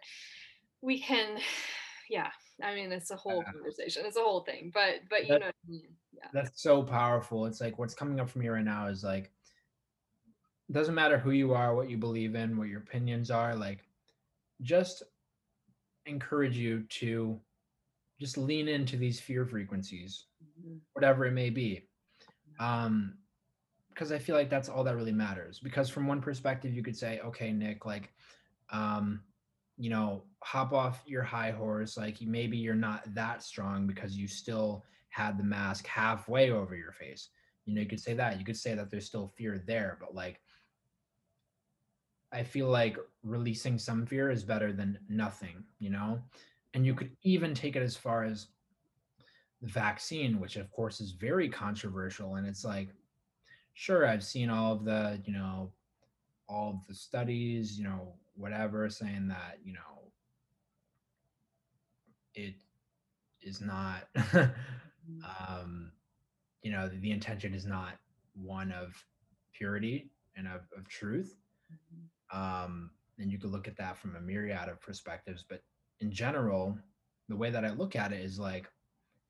[0.81, 1.39] we can
[2.09, 2.29] yeah,
[2.61, 3.51] I mean it's a whole uh-huh.
[3.51, 4.03] conversation.
[4.05, 5.87] It's a whole thing, but but you That- know what I mean.
[6.15, 6.29] Yeah.
[6.31, 9.31] that's so powerful it's like what's coming up for me right now is like
[10.73, 13.85] doesn't matter who you are what you believe in what your opinions are like
[14.61, 15.03] just
[16.05, 17.39] encourage you to
[18.19, 20.25] just lean into these fear frequencies
[20.59, 20.79] Mhm.
[20.93, 21.89] whatever it may be.
[22.59, 23.17] Um
[23.89, 26.97] because i feel like that's all that really matters because from one perspective you could
[26.97, 28.11] say okay nick like
[28.71, 29.23] um
[29.77, 34.27] you know hop off your high horse like maybe you're not that strong because you
[34.27, 37.29] still had the mask halfway over your face.
[37.65, 38.39] You know you could say that.
[38.39, 40.41] You could say that there's still fear there but like
[42.33, 46.19] i feel like releasing some fear is better than nothing you know?
[46.75, 48.47] And you could even take it as far as
[49.61, 52.89] the vaccine which of course is very controversial and it's like
[53.73, 55.71] sure i've seen all of the you know
[56.49, 60.11] all of the studies you know whatever saying that you know
[62.35, 62.55] it
[63.41, 64.07] is not
[65.49, 65.91] um
[66.61, 67.93] you know the, the intention is not
[68.33, 68.93] one of
[69.53, 71.37] purity and of, of truth
[72.33, 75.61] um and you could look at that from a myriad of perspectives but
[76.01, 76.77] in general
[77.29, 78.69] the way that i look at it is like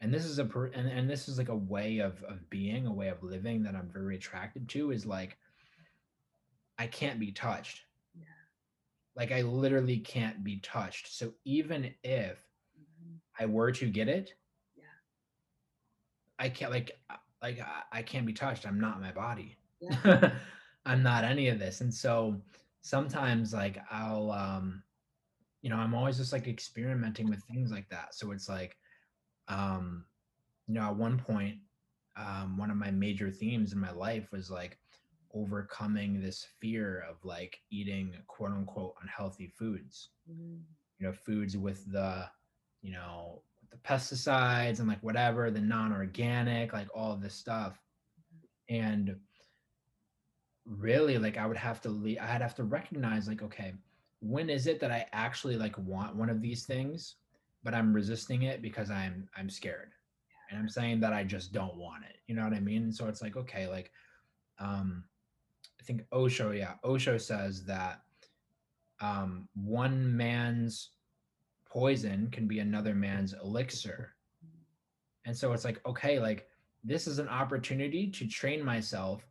[0.01, 2.87] and this is a per, and, and this is like a way of of being
[2.87, 5.37] a way of living that i'm very attracted to is like
[6.79, 7.81] i can't be touched
[8.15, 8.25] Yeah.
[9.15, 12.39] like i literally can't be touched so even if
[12.79, 13.19] Mhm.
[13.39, 14.33] i were to get it
[14.75, 14.85] Yeah.
[16.39, 16.91] i can't like
[17.41, 20.31] like I- i can't be touched i'm not my body Yeah.
[20.85, 22.41] i'm not any of this and so
[22.83, 24.83] sometimes like i'll um
[25.61, 28.77] you know i'm always just like experimenting with things like that so it's like
[29.47, 30.05] um
[30.67, 31.57] you know, at one point,
[32.15, 34.77] um, one of my major themes in my life was like
[35.33, 40.09] overcoming this fear of like eating quote unquote unhealthy foods.
[40.29, 40.59] Mm.
[40.99, 42.25] You know, foods with the,
[42.81, 47.81] you know, the pesticides and like whatever, the non-organic, like all this stuff.
[48.69, 49.15] And
[50.65, 53.73] really like I would have to le- I'd have to recognize like, okay,
[54.19, 57.15] when is it that I actually like want one of these things,
[57.63, 59.91] but I'm resisting it because I'm I'm scared.
[60.49, 62.17] And I'm saying that I just don't want it.
[62.27, 62.91] You know what I mean?
[62.91, 63.91] So it's like, okay, like
[64.59, 65.03] um
[65.79, 68.01] I think Osho, yeah, Osho says that
[69.01, 70.91] um one man's
[71.67, 74.13] poison can be another man's elixir.
[75.25, 76.47] And so it's like, okay, like
[76.83, 79.25] this is an opportunity to train myself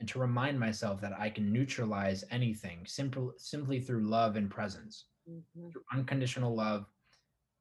[0.00, 5.06] and to remind myself that I can neutralize anything simple, simply through love and presence,
[5.28, 5.72] Mhm.
[5.72, 6.86] through unconditional love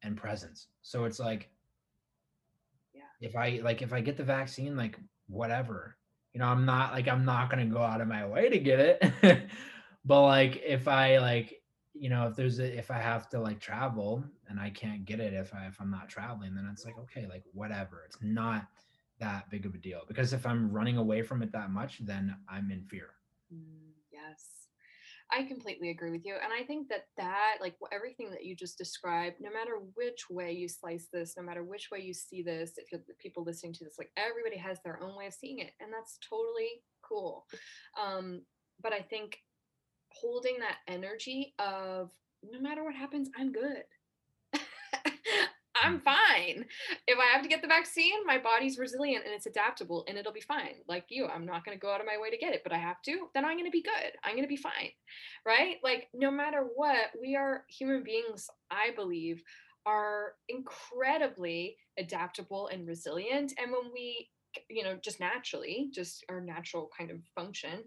[0.04, 0.68] and presence.
[0.82, 1.52] So it's like,
[2.94, 3.04] Yeah.
[3.22, 5.98] if I like, if I get the vaccine, like whatever,
[6.34, 8.60] you know, I'm not like, I'm not going to go out of my way to
[8.60, 9.50] get it.
[10.06, 11.62] but like, if I like,
[11.94, 15.20] you know, if there's a, if I have to like travel and I can't get
[15.20, 18.04] it, if I, if I'm not traveling, then it's like, okay, like whatever.
[18.06, 18.68] It's not
[19.20, 22.36] that big of a deal because if I'm running away from it that much, then
[22.50, 23.10] I'm in fear.
[23.54, 24.58] Mm, yes.
[25.32, 26.36] I completely agree with you.
[26.42, 30.54] And I think that that, like everything that you just described, no matter which way
[30.54, 33.74] you slice this, no matter which way you see this, if you're the people listening
[33.74, 35.72] to this, like everybody has their own way of seeing it.
[35.82, 37.46] And that's totally cool.
[38.02, 38.42] Um,
[38.82, 39.38] but I think
[40.12, 42.10] holding that energy of
[42.44, 43.84] no matter what happens, I'm good.
[45.84, 46.66] I'm fine.
[47.08, 50.34] If I have to get the vaccine, my body's resilient and it's adaptable and it'll
[50.34, 50.76] be fine.
[50.88, 52.74] Like you, I'm not going to go out of my way to get it, but
[52.74, 54.12] I have to, then I'm going to be good.
[54.24, 54.92] I'm going to be fine.
[55.46, 55.78] Right?
[55.84, 59.42] Like, no matter what, we are human beings, I believe,
[59.86, 63.54] are incredibly adaptable and resilient.
[63.58, 64.30] And when we
[64.70, 67.84] you know just naturally just our natural kind of function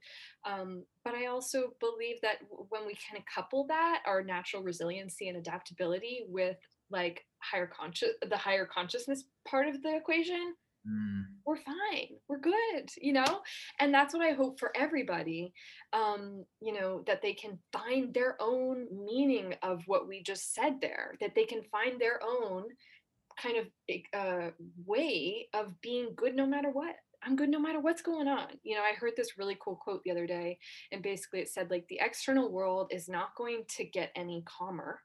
[0.47, 2.36] um, but i also believe that
[2.68, 6.57] when we kind of couple that our natural resiliency and adaptability with
[6.91, 10.55] like higher conscious the higher consciousness part of the equation
[10.88, 13.43] Mm, we're fine we're good you know?
[13.80, 15.53] And that's what i hope for everybody
[15.93, 20.80] um you know that they can find their own meaning of what we just said
[20.80, 22.64] there that they can find their own
[23.41, 23.66] kind of
[24.14, 24.51] uh,
[24.86, 26.97] way of being good no matter what.
[27.22, 28.49] I'm good no matter what's going on.
[28.62, 30.59] You know i heard this really cool quote the other day
[30.93, 35.01] and basically it said like the external world is not going to get any calmer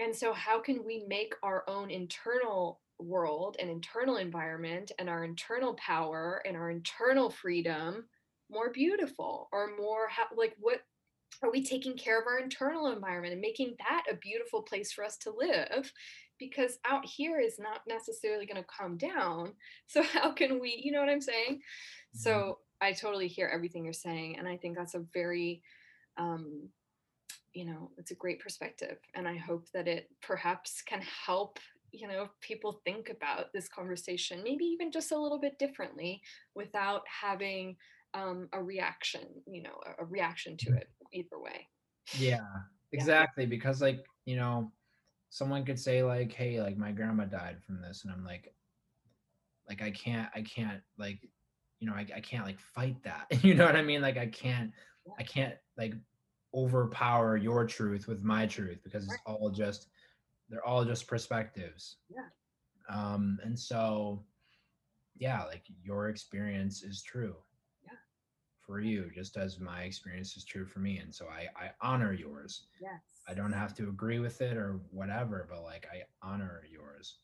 [0.00, 5.24] and so how can we make our own internal world and internal environment and our
[5.24, 8.04] internal power and our internal freedom
[8.50, 10.80] more beautiful or more ha- like what
[11.42, 15.04] are we taking care of our internal environment and making that a beautiful place for
[15.04, 15.92] us to live?
[16.38, 19.52] Because out here is not necessarily going to calm down.
[19.86, 21.60] So how can we you know what i'm saying?
[22.12, 25.62] So i totally hear everything you're saying and i think that's a very
[26.16, 26.68] um
[27.54, 31.58] you know it's a great perspective and i hope that it perhaps can help
[31.90, 36.20] you know people think about this conversation maybe even just a little bit differently
[36.54, 37.76] without having
[38.14, 41.66] um, a reaction you know a, a reaction to it either way
[42.18, 42.40] yeah,
[42.92, 43.46] exactly.
[43.46, 44.72] Because like, you know,
[45.30, 48.04] someone could say like, hey, like my grandma died from this.
[48.04, 48.52] And I'm like,
[49.68, 51.18] like I can't, I can't like,
[51.80, 53.26] you know, I, I can't like fight that.
[53.44, 54.00] you know what I mean?
[54.00, 54.72] Like I can't,
[55.18, 55.94] I can't like
[56.54, 59.88] overpower your truth with my truth because it's all just
[60.48, 61.96] they're all just perspectives.
[62.08, 62.28] Yeah.
[62.88, 64.24] Um, and so
[65.16, 67.36] yeah, like your experience is true.
[67.84, 67.98] Yeah.
[68.60, 70.98] For you, just as my experience is true for me.
[70.98, 72.66] And so I, I honor yours.
[72.80, 77.18] yes I don't have to agree with it or whatever, but like I honor yours.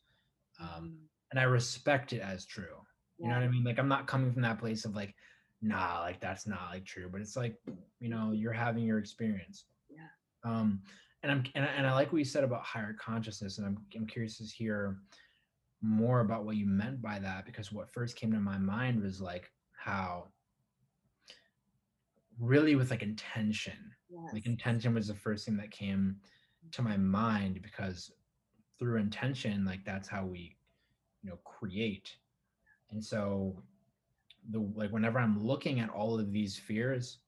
[0.59, 0.97] Um, Mm,
[1.31, 2.77] and I respect it as true.
[3.17, 3.63] You know what I mean?
[3.63, 5.15] Like I'm not coming from that place of like,
[5.61, 7.09] nah, like that's not like true.
[7.11, 7.55] But it's like,
[7.99, 9.65] you know, you're having your experience.
[9.89, 10.07] Yeah.
[10.49, 10.81] Um,
[11.23, 13.77] and I'm and I, and I like what you said about higher consciousness, and I'm
[13.95, 14.97] I'm curious to hear
[15.81, 19.21] more about what you meant by that because what first came to my mind was
[19.21, 20.25] like how
[22.39, 23.91] really with like intention
[24.33, 26.15] like intention was the first thing that came
[26.71, 28.11] to my mind because
[28.79, 30.55] through intention like that's how we
[31.21, 32.15] you know create
[32.91, 33.55] and so
[34.51, 37.19] the like whenever i'm looking at all of these fears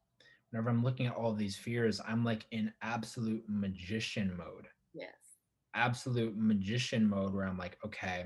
[0.51, 5.39] whenever i'm looking at all of these fears i'm like in absolute magician mode yes
[5.75, 8.25] absolute magician mode where i'm like okay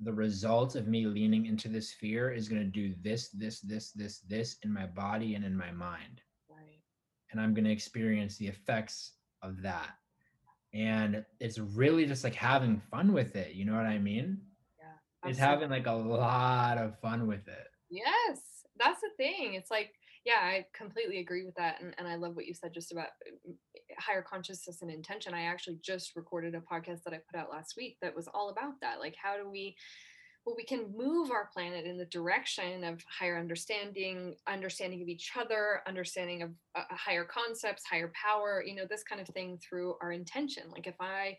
[0.00, 3.92] the result of me leaning into this fear is going to do this this this
[3.92, 6.20] this this in my body and in my mind
[6.50, 6.80] right
[7.30, 9.90] and I'm going to experience the effects of that.
[10.72, 13.54] And it's really just like having fun with it.
[13.54, 14.38] You know what I mean?
[15.26, 17.66] He's having like a lot of fun with it.
[17.90, 18.40] Yes,
[18.78, 19.54] that's the thing.
[19.54, 19.90] It's like,
[20.24, 21.80] yeah, I completely agree with that.
[21.80, 23.52] And, and I love what you said just about uh,
[23.98, 25.34] higher consciousness and intention.
[25.34, 28.50] I actually just recorded a podcast that I put out last week that was all
[28.50, 28.98] about that.
[28.98, 29.76] Like, how do we,
[30.44, 35.30] well, we can move our planet in the direction of higher understanding, understanding of each
[35.38, 39.94] other, understanding of uh, higher concepts, higher power, you know, this kind of thing through
[40.02, 40.64] our intention.
[40.72, 41.36] Like, if I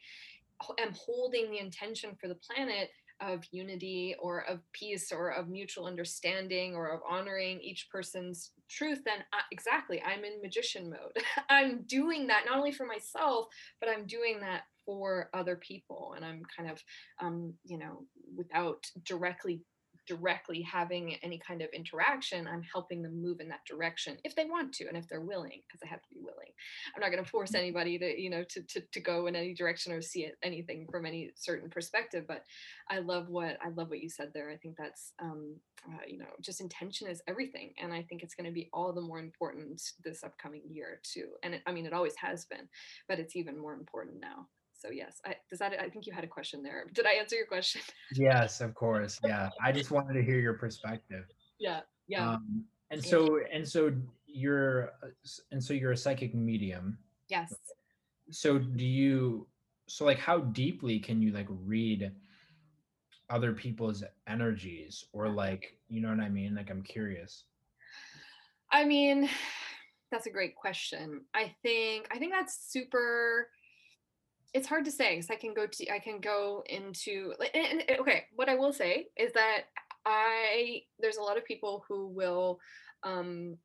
[0.80, 2.90] am holding the intention for the planet,
[3.22, 9.02] of unity or of peace or of mutual understanding or of honoring each person's truth
[9.06, 11.24] then I, exactly i'm in magician mode.
[11.50, 13.48] I'm doing that not only for myself
[13.80, 16.82] but i'm doing that for other people and i'm kind of
[17.22, 18.04] um you know
[18.36, 19.62] without directly
[20.08, 24.46] directly having any kind of interaction i'm helping them move in that direction if they
[24.46, 26.52] want to and if they're willing because I have to be willing.
[26.96, 29.54] I'm not going to force anybody to you know to, to to go in any
[29.54, 32.44] direction or see it, anything from any certain perspective but
[32.90, 34.50] i love what i love what you said there.
[34.50, 35.56] I think that's um
[35.88, 38.92] uh, you know just intention is everything and i think it's going to be all
[38.92, 42.68] the more important this upcoming year too and it, i mean it always has been
[43.08, 44.48] but it's even more important now
[44.78, 47.36] so yes i does that i think you had a question there did i answer
[47.36, 47.82] your question
[48.14, 49.20] Yes, of course.
[49.24, 49.50] Yeah.
[49.62, 51.26] I just wanted to hear your perspective.
[51.60, 53.92] yeah yeah Um, and so and so
[54.26, 55.08] you're uh,
[55.52, 56.98] and so you're a psychic medium.
[57.30, 57.54] yes
[58.32, 59.48] So do you
[59.88, 62.12] so like how deeply can you like read
[63.30, 66.56] other people's energies or like you know what I mean?
[66.56, 67.44] Like I'm curious.
[68.72, 69.30] I mean,
[70.12, 71.22] that's a great question.
[71.34, 73.50] I think I think that's super
[74.58, 78.00] it's hard to say because I can go to I can go into and, and-
[78.00, 79.64] okay, what I will say is that
[80.06, 82.60] I there's a lot of people who will
[83.04, 83.58] um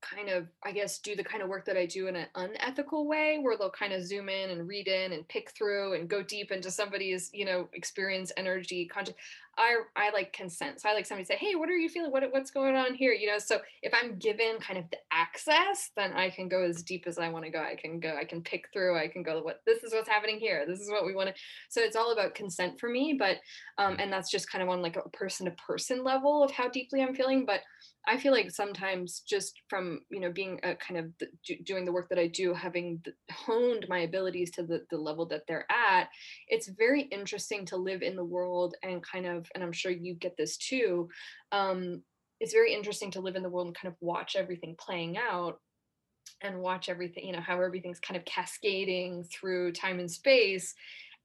[0.00, 3.06] kind of i guess do the kind of work that i do in an unethical
[3.08, 6.22] way where they'll kind of zoom in and read in and pick through and go
[6.22, 9.14] deep into somebody's you know experience energy conscious
[9.58, 12.10] i i like consent so i like somebody say hey what are you feeling?
[12.10, 13.12] What, what's going on here?
[13.12, 16.82] You know so if i'm given kind of the access then i can go as
[16.82, 17.60] deep as i want to go.
[17.60, 20.38] I can go i can pick through i can go what this is what's happening
[20.38, 20.64] here.
[20.66, 21.34] This is what we want to
[21.68, 23.36] so it's all about consent for me but
[23.78, 26.68] um and that's just kind of on like a person to person level of how
[26.68, 27.60] deeply i'm feeling but
[28.08, 31.84] I feel like sometimes just from you know being a kind of the, do- doing
[31.84, 35.42] the work that I do, having th- honed my abilities to the, the level that
[35.46, 36.08] they're at,
[36.48, 40.14] it's very interesting to live in the world and kind of, and I'm sure you
[40.14, 41.08] get this too.
[41.52, 42.02] Um,
[42.40, 45.58] it's very interesting to live in the world and kind of watch everything playing out
[46.40, 50.74] and watch everything, you know, how everything's kind of cascading through time and space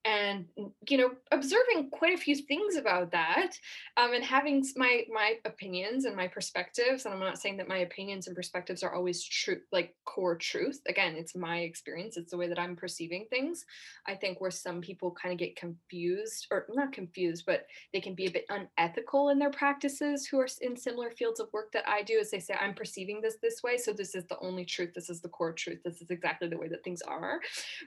[0.06, 0.46] and
[0.90, 3.52] you know observing quite a few things about that
[3.98, 7.80] um, and having my my opinions and my perspectives and i'm not saying that my
[7.80, 10.82] opinions and perspectives are always true like core truth.
[10.88, 13.66] Again it's my experience it's the way that i'm perceiving things.
[14.08, 18.16] I think where some people kind of get confused or not confused but they can
[18.16, 21.88] be a bit unethical in their practices who are in similar fields of work that
[21.88, 24.66] i do is they say i'm perceiving this this way so this is the only
[24.66, 27.40] truth this is the core truth this is exactly the way that things are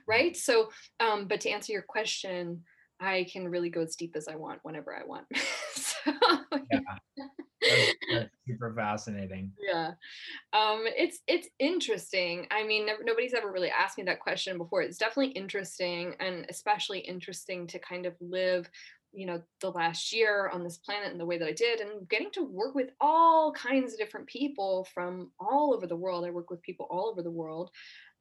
[0.07, 0.35] right?
[0.35, 2.06] So um, but to answer your question,
[2.99, 5.25] I can really go as deep as I want whenever I want.
[5.73, 6.11] so,
[6.71, 6.79] Yeah.
[7.61, 9.51] That's, that's super fascinating.
[9.59, 9.91] yeah,
[10.53, 12.47] um, it's it's interesting.
[12.51, 14.81] I mean, never, nobody's ever really asked me that question before.
[14.81, 18.69] It's definitely interesting, and especially interesting to kind of live
[19.13, 22.07] you know the last year on this planet in the way that i did and
[22.09, 26.29] getting to work with all kinds of different people from all over the world i
[26.29, 27.71] work with people all over the world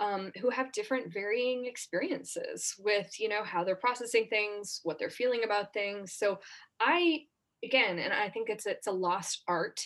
[0.00, 5.10] um, who have different varying experiences with you know how they're processing things what they're
[5.10, 6.14] feeling about things.
[6.14, 6.38] So
[6.80, 7.20] i
[7.64, 9.80] again and i think it's it's a lost art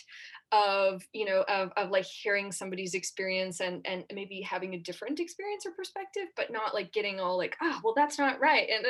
[0.51, 5.19] of you know of, of like hearing somebody's experience and and maybe having a different
[5.21, 8.67] experience or perspective but not like getting all like ah well that's not right.
[8.69, 8.89] And uh,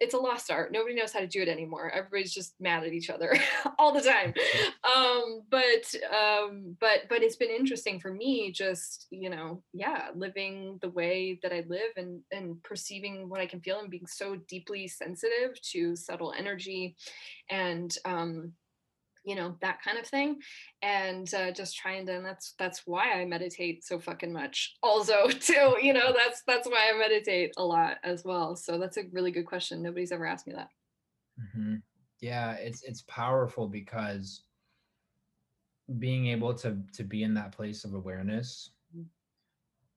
[0.00, 0.72] it's a lost art.
[0.72, 1.90] Nobody knows how to do it anymore.
[1.90, 3.34] Everybody's just mad at each other
[3.78, 4.32] all the time.
[4.96, 10.78] Um, but um, but but it's been interesting for me, just you know, yeah, living
[10.80, 14.36] the way that I live and and perceiving what I can feel and being so
[14.48, 16.96] deeply sensitive to subtle energy,
[17.50, 18.52] and um,
[19.28, 20.40] you know that kind of thing.
[20.82, 25.28] And uh, just trying to and that's that's why i meditate so fucking much also
[25.28, 28.56] too you know that's that's why i meditate a lot as well.
[28.56, 29.82] So that's a really good question.
[29.82, 30.70] Nobody's ever asked me that.
[31.52, 31.76] Hmm
[32.20, 34.44] Yeah, it's it's powerful because
[35.98, 39.08] being able to to be in that place of awareness, Mhm.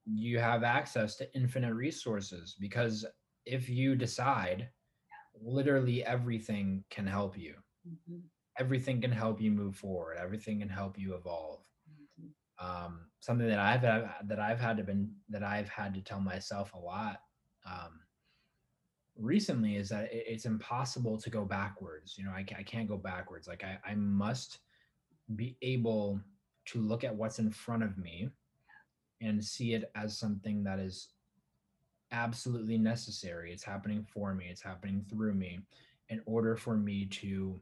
[0.06, 3.04] you have access to infinite resources because
[3.44, 4.70] if you decide,
[5.34, 7.56] literally everything can help you.
[8.58, 10.18] Everything can help you move forward.
[10.18, 11.64] Everything can help you evolve.
[12.58, 16.20] Um, something that I've had- that I've had to been that I've had to tell
[16.20, 17.22] myself a lot
[17.64, 18.00] um,
[19.16, 22.16] recently is that it's impossible to go backwards.
[22.16, 23.46] You know, I, I can't go backwards.
[23.46, 24.58] Like I, I must
[25.36, 26.20] be able
[26.66, 28.30] to look at what's in front of me
[29.20, 31.08] and see it as something that is
[32.10, 33.52] absolutely necessary.
[33.52, 34.46] It's happening for me.
[34.50, 35.60] It's happening through me
[36.08, 37.60] in order for me to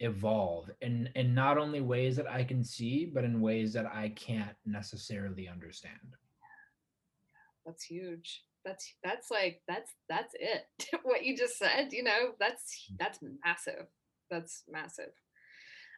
[0.00, 4.10] evolve in in not only ways that I can see, but in ways that I
[4.10, 6.16] can't necessarily understand.
[7.66, 8.44] That's huge.
[8.64, 10.66] That's that's like that's that's it.
[11.02, 13.86] what you just said, you know, that's that's massive.
[14.30, 15.12] That's massive.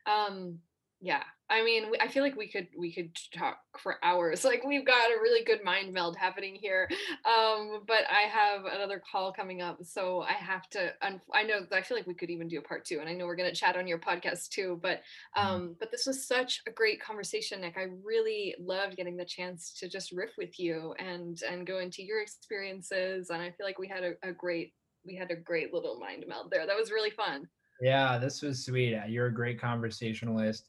[0.06, 0.58] Um
[1.00, 1.22] yeah.
[1.48, 4.44] I mean, I feel like we could we could talk for hours.
[4.50, 6.88] Like we've got a really good mind meld happening here.
[7.24, 11.82] Um but I have another call coming up, so I have to I know I
[11.82, 13.54] feel like we could even do a part 2 and I know we're going to
[13.54, 15.02] chat on your podcast too, but
[15.36, 19.72] um but this was such a great conversation nick i really loved getting the chance
[19.78, 23.78] to just riff with you and and go into your experiences and i feel like
[23.78, 24.72] we had a, a great
[25.04, 27.48] we had a great little mind meld there that was really fun
[27.80, 28.94] Yeah, this was sweet.
[28.94, 30.68] Uh, You're a great conversationalist,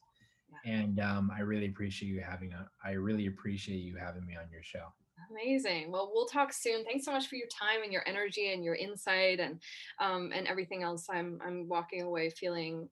[0.64, 2.68] and um, I really appreciate you having a.
[2.84, 4.86] I really appreciate you having me on your show.
[5.30, 5.90] amazing.
[5.90, 6.84] Well we'll talk soon.
[6.84, 9.60] Thanks so much for your time and your energy and your insight and
[10.00, 11.06] um and everything else.
[11.10, 12.88] I'm i'm walking away feeling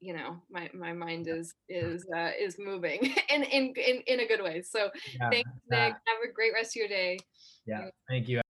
[0.00, 3.00] you know my my mind is is uh is moving
[3.34, 4.62] in in in, in a good way.
[4.62, 4.90] So
[5.20, 5.92] Yeah, thanks nick.
[5.92, 7.18] Have a great rest of your day.
[7.66, 7.88] Yeah.
[8.08, 8.40] Thank you.